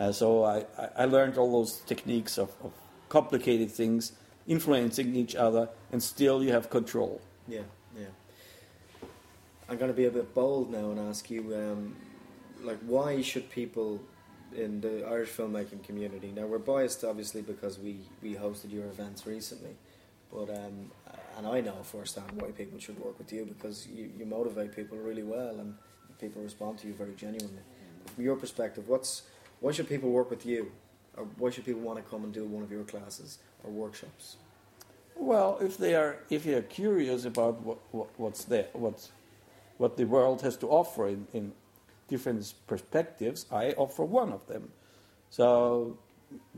Uh, 0.00 0.12
so 0.12 0.42
I, 0.42 0.64
I- 0.96 1.04
learned 1.04 1.36
all 1.36 1.52
those 1.52 1.80
techniques 1.86 2.38
of, 2.38 2.50
of 2.64 2.72
complicated 3.10 3.70
things 3.70 4.12
influencing 4.46 5.14
each 5.14 5.36
other, 5.36 5.68
and 5.92 6.02
still 6.02 6.42
you 6.42 6.52
have 6.52 6.70
control. 6.70 7.20
Yeah, 7.46 7.66
yeah. 7.94 8.12
I'm 9.68 9.76
going 9.76 9.90
to 9.90 9.96
be 9.96 10.06
a 10.06 10.10
bit 10.10 10.34
bold 10.34 10.70
now 10.70 10.90
and 10.92 10.98
ask 11.10 11.28
you, 11.30 11.42
um, 11.54 11.96
like, 12.62 12.78
why 12.86 13.20
should 13.20 13.50
people 13.50 14.00
in 14.56 14.80
the 14.80 15.06
Irish 15.06 15.30
filmmaking 15.30 15.82
community? 15.84 16.32
Now, 16.34 16.46
we're 16.46 16.58
biased, 16.58 17.04
obviously, 17.04 17.42
because 17.42 17.78
we, 17.78 17.98
we 18.22 18.34
hosted 18.34 18.72
your 18.72 18.86
events 18.86 19.26
recently, 19.26 19.74
but 20.32 20.48
um, 20.48 20.90
and 21.36 21.46
I 21.46 21.60
know 21.60 21.74
firsthand 21.82 22.32
why 22.40 22.50
people 22.50 22.78
should 22.78 22.98
work 22.98 23.18
with 23.18 23.32
you 23.32 23.44
because 23.44 23.86
you, 23.86 24.10
you 24.18 24.26
motivate 24.26 24.74
people 24.74 24.98
really 24.98 25.22
well 25.22 25.60
and 25.60 25.74
people 26.20 26.42
respond 26.42 26.78
to 26.78 26.86
you 26.86 26.94
very 26.94 27.14
genuinely. 27.14 27.62
But 28.02 28.14
from 28.14 28.24
your 28.24 28.36
perspective, 28.36 28.88
what's 28.88 29.22
why 29.60 29.72
should 29.72 29.88
people 29.88 30.10
work 30.10 30.30
with 30.30 30.44
you, 30.44 30.70
or 31.16 31.24
why 31.38 31.50
should 31.50 31.64
people 31.64 31.80
want 31.80 31.98
to 31.98 32.10
come 32.10 32.24
and 32.24 32.32
do 32.32 32.44
one 32.44 32.62
of 32.62 32.70
your 32.70 32.84
classes 32.84 33.38
or 33.64 33.70
workshops? 33.70 34.36
Well, 35.14 35.58
if 35.60 35.78
they 35.78 35.94
are 35.94 36.18
if 36.28 36.44
they 36.44 36.54
are 36.54 36.62
curious 36.62 37.24
about 37.24 37.62
what, 37.62 37.78
what 37.92 38.08
what's 38.16 38.44
there, 38.44 38.68
what 38.72 39.08
what 39.78 39.96
the 39.96 40.04
world 40.04 40.42
has 40.42 40.56
to 40.58 40.68
offer 40.68 41.08
in, 41.08 41.26
in 41.32 41.52
different 42.08 42.54
perspectives, 42.66 43.46
I 43.50 43.72
offer 43.72 44.04
one 44.04 44.32
of 44.32 44.46
them. 44.46 44.70
So 45.30 45.98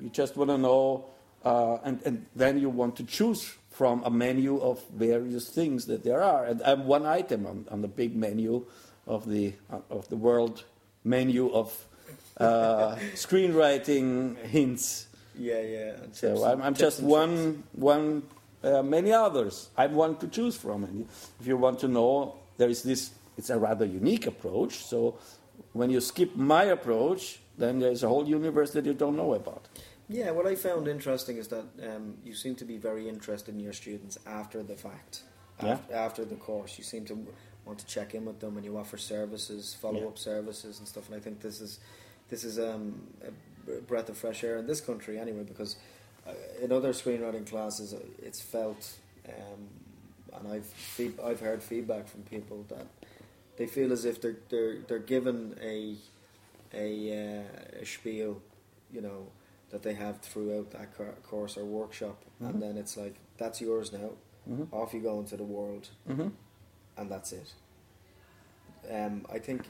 you 0.00 0.08
just 0.10 0.36
want 0.36 0.50
to 0.50 0.58
know, 0.58 1.06
uh, 1.44 1.78
and 1.84 2.00
and 2.04 2.26
then 2.34 2.58
you 2.58 2.70
want 2.70 2.96
to 2.96 3.04
choose 3.04 3.54
from 3.70 4.02
a 4.04 4.10
menu 4.10 4.60
of 4.60 4.82
various 4.90 5.48
things 5.48 5.86
that 5.86 6.02
there 6.02 6.22
are, 6.22 6.44
and 6.44 6.60
I'm 6.62 6.86
one 6.86 7.06
item 7.06 7.46
on, 7.46 7.66
on 7.70 7.82
the 7.82 7.88
big 7.88 8.16
menu 8.16 8.66
of 9.06 9.28
the 9.28 9.54
of 9.90 10.08
the 10.08 10.16
world 10.16 10.64
menu 11.04 11.50
of 11.52 11.86
uh, 12.38 12.96
screenwriting 13.14 14.36
hints. 14.46 15.06
Yeah, 15.38 15.60
yeah. 15.60 15.92
So 16.12 16.44
I'm, 16.44 16.62
I'm 16.62 16.74
just 16.74 17.00
one, 17.00 17.62
one, 17.72 18.24
uh, 18.62 18.82
many 18.82 19.12
others. 19.12 19.68
I'm 19.76 19.94
one 19.94 20.16
to 20.16 20.28
choose 20.28 20.56
from. 20.56 20.84
And 20.84 21.08
if 21.40 21.46
you 21.46 21.56
want 21.56 21.78
to 21.80 21.88
know, 21.88 22.36
there 22.56 22.68
is 22.68 22.82
this. 22.82 23.10
It's 23.36 23.50
a 23.50 23.58
rather 23.58 23.84
unique 23.84 24.26
approach. 24.26 24.84
So 24.84 25.18
when 25.72 25.90
you 25.90 26.00
skip 26.00 26.34
my 26.34 26.64
approach, 26.64 27.38
then 27.56 27.78
there's 27.78 28.02
a 28.02 28.08
whole 28.08 28.26
universe 28.26 28.72
that 28.72 28.84
you 28.84 28.94
don't 28.94 29.16
know 29.16 29.34
about. 29.34 29.68
Yeah, 30.08 30.30
what 30.30 30.46
I 30.46 30.54
found 30.54 30.88
interesting 30.88 31.36
is 31.36 31.48
that 31.48 31.66
um, 31.82 32.16
you 32.24 32.34
seem 32.34 32.54
to 32.56 32.64
be 32.64 32.78
very 32.78 33.08
interested 33.08 33.54
in 33.54 33.60
your 33.60 33.74
students 33.74 34.18
after 34.26 34.62
the 34.62 34.76
fact. 34.76 35.22
Yeah. 35.62 35.72
After, 35.72 35.94
after 35.94 36.24
the 36.24 36.36
course, 36.36 36.78
you 36.78 36.84
seem 36.84 37.04
to 37.06 37.26
want 37.66 37.78
to 37.80 37.86
check 37.86 38.14
in 38.14 38.24
with 38.24 38.40
them, 38.40 38.56
and 38.56 38.64
you 38.64 38.78
offer 38.78 38.96
services, 38.96 39.74
follow-up 39.74 40.16
services, 40.16 40.78
and 40.78 40.88
stuff. 40.88 41.08
And 41.08 41.16
I 41.16 41.20
think 41.20 41.40
this 41.40 41.60
is 41.60 41.80
this 42.30 42.44
is 42.44 42.58
um, 42.58 43.02
a 43.26 43.80
breath 43.82 44.08
of 44.08 44.16
fresh 44.16 44.44
air 44.44 44.56
in 44.56 44.66
this 44.66 44.80
country, 44.80 45.18
anyway, 45.18 45.42
because 45.42 45.76
uh, 46.26 46.32
in 46.62 46.72
other 46.72 46.92
screenwriting 46.92 47.46
classes, 47.46 47.92
uh, 47.92 47.98
it's 48.22 48.40
felt, 48.40 48.96
um, 49.28 49.68
and 50.38 50.48
I've 50.48 51.20
I've 51.22 51.40
heard 51.40 51.62
feedback 51.62 52.08
from 52.08 52.22
people 52.22 52.64
that 52.68 52.86
they 53.58 53.66
feel 53.66 53.92
as 53.92 54.06
if 54.06 54.22
they're 54.22 54.38
they're 54.48 54.78
they're 54.86 54.98
given 54.98 55.54
a 55.62 55.96
a, 56.72 57.40
uh, 57.40 57.80
a 57.82 57.84
spiel, 57.84 58.40
you 58.92 59.00
know, 59.00 59.26
that 59.70 59.82
they 59.82 59.94
have 59.94 60.20
throughout 60.20 60.70
that 60.70 60.88
course 61.22 61.56
or 61.56 61.64
workshop, 61.64 62.24
Mhm. 62.40 62.48
and 62.50 62.62
then 62.62 62.76
it's 62.78 62.96
like 62.96 63.14
that's 63.36 63.60
yours 63.60 63.92
now. 63.92 64.10
hmm 64.46 64.64
Off 64.72 64.94
you 64.94 65.00
go 65.00 65.18
into 65.20 65.36
the 65.36 65.44
world, 65.44 65.90
hmm 66.06 66.28
and 66.96 67.10
that's 67.10 67.32
it. 67.32 67.52
Um, 68.90 69.26
I 69.30 69.38
think, 69.38 69.62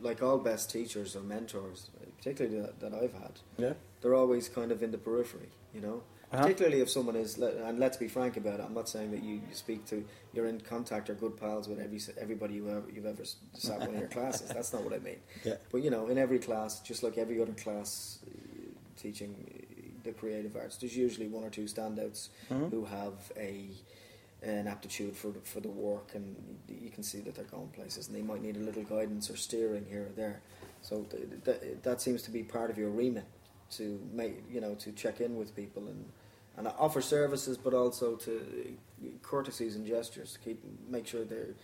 like 0.00 0.22
all 0.22 0.38
best 0.38 0.70
teachers 0.70 1.16
or 1.16 1.20
mentors, 1.22 1.90
particularly 2.18 2.60
that, 2.60 2.80
that 2.80 2.94
I've 2.94 3.12
had, 3.14 3.40
Yeah. 3.58 3.74
they're 4.00 4.14
always 4.14 4.48
kind 4.48 4.70
of 4.70 4.82
in 4.82 4.90
the 4.90 4.98
periphery, 4.98 5.50
you 5.74 5.80
know. 5.80 6.02
Uh-huh. 6.32 6.42
Particularly 6.42 6.80
if 6.80 6.90
someone 6.90 7.14
is, 7.16 7.38
and 7.38 7.78
let's 7.78 7.96
be 7.96 8.08
frank 8.08 8.36
about 8.36 8.58
it. 8.58 8.64
I'm 8.66 8.74
not 8.74 8.88
saying 8.88 9.12
that 9.12 9.22
you, 9.22 9.34
you 9.34 9.42
speak 9.52 9.84
to, 9.86 10.04
you're 10.32 10.46
in 10.46 10.60
contact 10.60 11.08
or 11.08 11.14
good 11.14 11.36
pals 11.36 11.68
with 11.68 11.78
every 11.78 12.00
everybody 12.20 12.54
you 12.54 12.68
ever, 12.70 12.84
you've 12.92 13.06
ever 13.06 13.24
sat 13.52 13.80
in 13.82 13.86
one 13.86 13.94
of 13.94 14.00
your 14.00 14.08
classes. 14.18 14.48
That's 14.48 14.72
not 14.72 14.82
what 14.82 14.92
I 14.92 14.98
mean. 14.98 15.18
Yeah. 15.44 15.56
But 15.70 15.82
you 15.84 15.90
know, 15.90 16.08
in 16.08 16.18
every 16.18 16.40
class, 16.40 16.80
just 16.80 17.02
like 17.04 17.18
every 17.18 17.40
other 17.40 17.52
class 17.52 18.18
teaching 19.04 19.30
the 20.02 20.12
creative 20.12 20.54
arts, 20.56 20.76
there's 20.76 20.96
usually 20.96 21.28
one 21.28 21.44
or 21.44 21.50
two 21.50 21.64
standouts 21.74 22.28
Mhm. 22.50 22.70
who 22.70 22.84
have 22.86 23.16
a 23.36 23.52
an 24.42 24.66
aptitude 24.68 25.16
for 25.16 25.30
the, 25.30 25.40
for 25.40 25.60
the 25.60 25.70
work, 25.70 26.08
and 26.14 26.26
you 26.68 26.90
can 26.90 27.02
see 27.02 27.20
that 27.22 27.34
they're 27.34 27.52
going 27.58 27.68
places, 27.68 28.08
and 28.08 28.14
they 28.16 28.20
might 28.30 28.42
need 28.42 28.56
a 28.56 28.60
little 28.68 28.82
guidance 28.96 29.30
or 29.30 29.36
steering 29.36 29.86
here 29.88 30.02
or 30.08 30.12
there. 30.22 30.42
So 30.82 30.94
th- 31.04 31.22
th- 31.46 31.78
that 31.82 32.02
seems 32.02 32.20
to 32.24 32.30
be 32.30 32.42
part 32.42 32.68
of 32.70 32.76
your 32.76 32.90
remit 32.90 33.24
to 33.78 33.84
make 34.12 34.34
you 34.54 34.60
know 34.60 34.74
to 34.84 34.92
check 34.92 35.16
in 35.20 35.32
with 35.40 35.50
people 35.62 35.82
and 35.92 36.04
and 36.56 36.68
offer 36.86 37.00
services, 37.02 37.56
but 37.56 37.72
also 37.74 38.16
to 38.16 38.32
courtesies 39.22 39.76
and 39.76 39.86
gestures 39.86 40.34
to 40.34 40.38
keep 40.40 40.58
make 40.96 41.06
sure 41.06 41.24
they're 41.24 41.54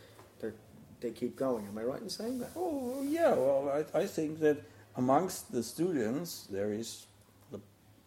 they 0.40 0.50
they 1.03 1.11
keep 1.11 1.37
going. 1.37 1.66
Am 1.66 1.76
I 1.79 1.85
right 1.92 2.03
in 2.03 2.09
saying 2.11 2.38
that? 2.40 2.50
Oh 2.57 3.03
yeah, 3.18 3.33
well 3.35 3.62
I, 3.79 4.03
I 4.03 4.07
think 4.07 4.40
that 4.40 4.59
amongst 4.96 5.53
the 5.53 5.62
students 5.62 6.46
there 6.57 6.72
is 6.72 7.07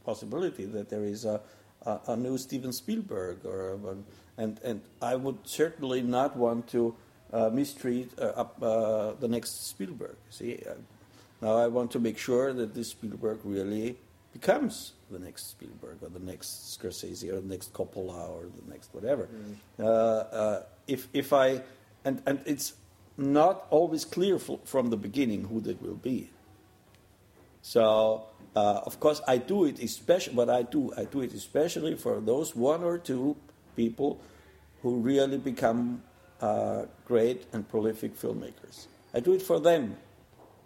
possibility 0.06 0.66
that 0.66 0.90
there 0.90 1.04
is 1.04 1.26
a, 1.26 1.42
a, 1.86 2.00
a 2.08 2.16
new 2.18 2.38
Steven 2.38 2.74
Spielberg 2.74 3.46
or 3.46 3.74
a, 3.74 4.42
and 4.42 4.60
and 4.64 4.82
I 5.02 5.16
would 5.16 5.38
certainly 5.46 6.02
not 6.02 6.36
want 6.36 6.68
to 6.70 6.96
uh, 7.32 7.50
mistreat 7.50 8.12
uh, 8.20 8.46
uh, 8.62 9.14
the 9.20 9.28
next 9.28 9.68
Spielberg. 9.68 10.16
See, 10.30 10.62
uh, 10.68 10.74
now 11.42 11.58
I 11.58 11.68
want 11.68 11.92
to 11.92 12.00
make 12.00 12.18
sure 12.18 12.54
that 12.54 12.74
this 12.74 12.90
Spielberg 12.90 13.40
really 13.44 13.98
becomes 14.32 14.94
the 15.12 15.20
next 15.20 15.52
Spielberg 15.52 15.98
or 16.02 16.10
the 16.10 16.20
next 16.20 16.78
Scorsese 16.78 17.30
or 17.32 17.40
the 17.42 17.48
next 17.48 17.74
Coppola 17.74 18.30
or 18.30 18.44
the 18.44 18.72
next 18.72 18.94
whatever. 18.94 19.30
Uh, 19.80 19.84
uh, 19.84 20.64
if 20.88 21.08
if 21.14 21.34
I 21.34 21.62
and 22.06 22.22
and 22.26 22.42
it's 22.46 22.74
not 23.18 23.68
always 23.70 24.06
clear 24.06 24.36
f- 24.36 24.50
from 24.66 24.90
the 24.90 24.98
beginning 24.98 25.46
who 25.46 25.62
that 25.62 25.82
will 25.82 25.96
be. 25.96 26.30
So 27.64 28.26
uh, 28.56 28.82
of 28.86 29.00
course 29.00 29.22
I 29.28 29.38
do 29.38 29.66
it 29.66 29.82
especially, 29.82 30.36
but 30.36 30.50
I 30.50 30.62
do 30.62 30.94
I 30.96 31.06
do 31.06 31.22
it 31.22 31.34
especially 31.34 31.96
for 31.96 32.20
those 32.20 32.56
one 32.56 32.84
or 32.84 33.00
two 33.00 33.36
people 33.76 34.20
who 34.84 34.98
really 34.98 35.38
become 35.38 36.04
uh, 36.42 36.84
great 37.08 37.48
and 37.54 37.68
prolific 37.68 38.20
filmmakers. 38.20 38.88
I 39.14 39.22
do 39.22 39.34
it 39.34 39.42
for 39.42 39.60
them. 39.60 39.96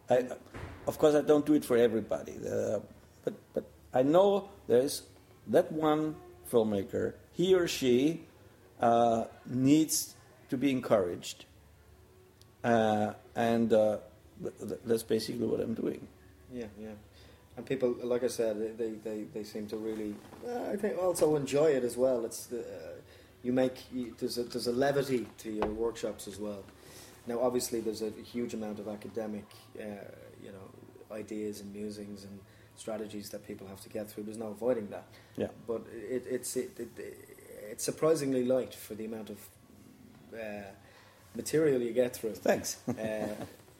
I, 0.10 0.26
of 0.88 0.98
course, 0.98 1.14
I 1.14 1.22
don't 1.22 1.46
do 1.46 1.54
it 1.54 1.64
for 1.64 1.78
everybody, 1.78 2.34
uh, 2.50 2.80
but 3.24 3.36
but 3.54 3.66
I 3.94 4.02
know 4.02 4.50
there's 4.68 5.04
that 5.48 5.72
one 5.72 6.16
filmmaker. 6.52 7.14
He 7.34 7.54
or 7.54 7.68
she 7.68 8.26
uh, 8.82 9.26
needs 9.46 10.16
to 10.50 10.58
be 10.58 10.72
encouraged, 10.72 11.46
uh, 12.64 13.14
and 13.36 13.72
uh, 13.72 13.98
th- 14.42 14.58
th- 14.58 14.82
that's 14.84 15.04
basically 15.04 15.46
what 15.46 15.60
I'm 15.60 15.76
doing. 15.76 16.08
Yeah, 16.58 16.66
yeah. 16.80 16.96
And 17.56 17.66
people, 17.66 17.96
like 18.04 18.24
I 18.24 18.28
said, 18.28 18.78
they 18.78 18.92
they, 19.04 19.24
they, 19.34 19.44
seem 19.44 19.68
to 19.68 19.78
really, 19.78 20.14
uh, 20.48 20.72
I 20.72 20.76
think, 20.76 20.98
also 20.98 21.36
enjoy 21.36 21.68
it 21.72 21.84
as 21.84 21.98
well. 21.98 22.26
It's 22.26 22.46
the, 22.48 22.60
uh, 22.60 22.96
you 23.44 23.52
make 23.52 23.92
you, 23.92 24.16
there's 24.20 24.38
a 24.38 24.44
there's 24.44 24.68
a 24.68 24.72
levity 24.72 25.28
to 25.40 25.52
your 25.52 25.68
workshops 25.68 26.28
as 26.28 26.40
well. 26.40 26.64
Now, 27.26 27.42
obviously, 27.42 27.82
there's 27.82 28.02
a 28.02 28.12
huge 28.34 28.54
amount 28.54 28.80
of 28.80 28.88
academic, 28.88 29.46
uh, 29.80 29.84
you 30.42 30.52
know, 30.52 31.16
ideas 31.16 31.62
and 31.62 31.74
musings 31.74 32.24
and 32.24 32.40
strategies 32.76 33.30
that 33.32 33.46
people 33.46 33.68
have 33.68 33.82
to 33.82 33.90
get 33.90 34.10
through. 34.10 34.24
There's 34.24 34.38
no 34.38 34.48
avoiding 34.48 34.88
that. 34.90 35.06
Yeah. 35.36 35.48
But 35.68 35.82
it, 35.92 36.26
it's 36.30 36.56
it, 36.56 36.80
it, 36.80 36.90
it's 37.72 37.84
surprisingly 37.84 38.46
light 38.46 38.74
for 38.74 38.96
the 38.96 39.06
amount 39.06 39.30
of 39.30 39.38
uh, 40.34 40.72
material 41.36 41.82
you 41.82 41.94
get 41.94 42.16
through 42.16 42.36
Thanks. 42.36 42.78
uh, 42.88 43.28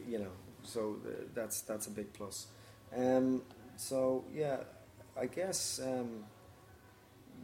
you 0.08 0.18
know, 0.18 0.32
so 0.62 0.96
uh, 1.06 1.10
that's 1.34 1.60
that's 1.62 1.86
a 1.86 1.90
big 1.90 2.12
plus. 2.12 2.46
Um, 2.96 3.42
so 3.76 4.24
yeah, 4.34 4.58
I 5.18 5.26
guess 5.26 5.80
um, 5.82 6.24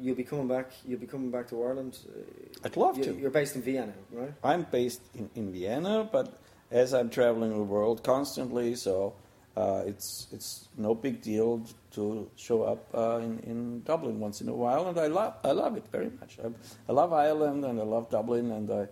you'll 0.01 0.17
be 0.17 0.25
coming 0.25 0.49
back. 0.49 0.73
You'll 0.87 1.01
be 1.01 1.07
coming 1.07 1.31
back 1.31 1.49
to 1.49 1.63
Ireland. 1.63 1.99
Uh, 2.09 2.21
I'd 2.65 2.77
love 2.77 2.99
you, 2.99 3.05
to. 3.05 3.15
You're 3.15 3.31
based 3.31 3.57
in 3.57 3.63
Vienna, 3.63 3.93
right? 4.13 4.33
I'm 4.43 4.67
based 4.71 5.03
in, 5.15 5.31
in 5.35 5.53
Vienna, 5.53 6.09
but 6.11 6.41
as 6.71 6.95
I'm 6.95 7.11
traveling 7.11 7.51
the 7.51 7.63
world 7.63 8.03
constantly, 8.03 8.75
so 8.75 9.15
uh, 9.57 9.83
it's 9.87 10.27
it's 10.33 10.69
no 10.77 10.95
big 10.95 11.23
deal 11.23 11.65
to 11.93 12.29
show 12.37 12.63
up 12.63 12.89
uh, 12.95 13.19
in, 13.19 13.39
in 13.41 13.83
Dublin 13.83 14.19
once 14.19 14.41
in 14.41 14.49
a 14.49 14.55
while, 14.55 14.89
and 14.89 14.99
I 14.99 15.07
love 15.07 15.35
I 15.45 15.53
love 15.53 15.77
it 15.77 15.87
very 15.93 16.11
much. 16.21 16.39
I, 16.43 16.49
I 16.89 16.93
love 16.93 17.13
Ireland 17.13 17.65
and 17.65 17.81
I 17.81 17.85
love 17.85 18.11
Dublin, 18.11 18.51
and 18.51 18.71
I 18.71 18.89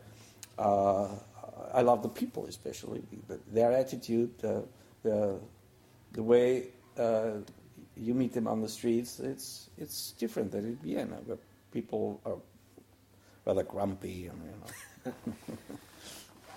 uh, 0.63 1.09
I 1.75 1.83
love 1.83 2.03
the 2.03 2.09
people 2.09 2.47
especially 2.47 3.03
their 3.51 3.73
attitude, 3.73 4.33
uh, 4.45 4.61
the 6.13 6.23
way 6.23 6.69
uh, 6.99 7.33
you 7.97 8.15
meet 8.15 8.33
them 8.33 8.47
on 8.47 8.61
the 8.61 8.69
streets. 8.69 9.21
It's 9.21 9.71
it's 9.79 10.13
different 10.13 10.53
than 10.53 10.65
in 10.65 10.77
Vienna, 10.77 11.19
where 11.27 11.39
people 11.73 12.21
are 12.25 12.39
rather 13.45 13.63
grumpy 13.63 14.27
and 14.27 14.41
you 14.45 15.13
know. 15.13 15.13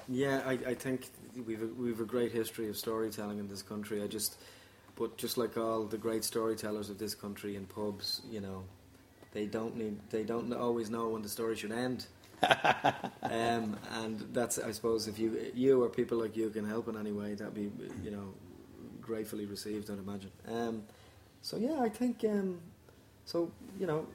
Yeah, 0.07 0.41
I, 0.45 0.51
I 0.51 0.73
think 0.75 1.09
we've 1.45 1.61
a, 1.61 1.67
we've 1.67 1.99
a 1.99 2.05
great 2.05 2.31
history 2.31 2.69
of 2.69 2.77
storytelling 2.77 3.39
in 3.39 3.47
this 3.47 3.61
country. 3.61 4.03
I 4.03 4.07
just, 4.07 4.37
but 4.95 5.17
just 5.17 5.37
like 5.37 5.57
all 5.57 5.83
the 5.85 5.97
great 5.97 6.23
storytellers 6.23 6.89
of 6.89 6.99
this 6.99 7.15
country 7.15 7.55
in 7.55 7.65
pubs, 7.65 8.21
you 8.29 8.39
know, 8.39 8.63
they 9.31 9.45
don't 9.45 9.75
need 9.75 9.97
they 10.09 10.23
don't 10.23 10.53
always 10.53 10.89
know 10.89 11.09
when 11.09 11.21
the 11.21 11.29
story 11.29 11.55
should 11.55 11.71
end. 11.71 12.05
um, 13.23 13.77
and 13.93 14.19
that's 14.31 14.59
I 14.59 14.71
suppose 14.71 15.07
if 15.07 15.17
you 15.17 15.51
you 15.55 15.83
or 15.83 15.89
people 15.89 16.19
like 16.19 16.37
you 16.37 16.49
can 16.49 16.67
help 16.67 16.87
in 16.87 16.97
any 16.97 17.11
way, 17.11 17.33
that'd 17.33 17.53
be 17.55 17.71
you 18.03 18.11
know 18.11 18.33
gratefully 19.05 19.45
received. 19.45 19.89
I'd 19.89 19.99
imagine. 19.99 20.31
Um, 20.47 20.83
so 21.41 21.57
yeah, 21.57 21.79
I 21.81 21.89
think 21.89 22.23
um, 22.25 22.59
so. 23.25 23.51
You 23.79 23.87
know, 23.87 24.05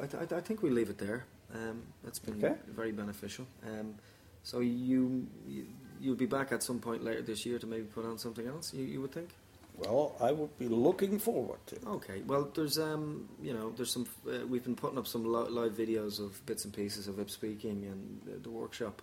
I, 0.00 0.06
th- 0.06 0.32
I 0.32 0.40
think 0.40 0.62
we'll 0.62 0.72
leave 0.72 0.90
it 0.90 0.98
there. 0.98 1.24
Um, 1.54 1.82
that's 2.04 2.18
been 2.18 2.42
Okay. 2.42 2.54
very 2.68 2.92
beneficial. 2.92 3.46
Um, 3.66 3.94
so 4.42 4.60
you, 4.60 5.26
you 5.46 5.66
you'll 6.00 6.16
be 6.16 6.26
back 6.26 6.50
at 6.52 6.62
some 6.62 6.78
point 6.80 7.04
later 7.04 7.22
this 7.22 7.44
year 7.46 7.58
to 7.58 7.66
maybe 7.66 7.84
put 7.84 8.04
on 8.04 8.18
something 8.18 8.46
else. 8.46 8.72
You, 8.74 8.84
you 8.84 9.00
would 9.02 9.12
think. 9.12 9.30
Well, 9.78 10.14
I 10.20 10.32
would 10.32 10.56
be 10.58 10.68
looking 10.68 11.18
forward 11.18 11.58
to. 11.68 11.76
it. 11.76 11.86
Okay. 11.86 12.22
Well, 12.26 12.50
there's 12.54 12.78
um 12.78 13.28
you 13.42 13.52
know 13.54 13.70
there's 13.76 13.90
some 13.92 14.06
uh, 14.28 14.46
we've 14.46 14.64
been 14.64 14.76
putting 14.76 14.98
up 14.98 15.06
some 15.06 15.24
li- 15.24 15.50
live 15.50 15.72
videos 15.72 16.18
of 16.20 16.44
bits 16.46 16.64
and 16.64 16.72
pieces 16.74 17.08
of 17.08 17.18
Ip 17.18 17.30
speaking 17.30 17.84
and 17.90 18.20
the, 18.26 18.38
the 18.42 18.50
workshop, 18.50 19.00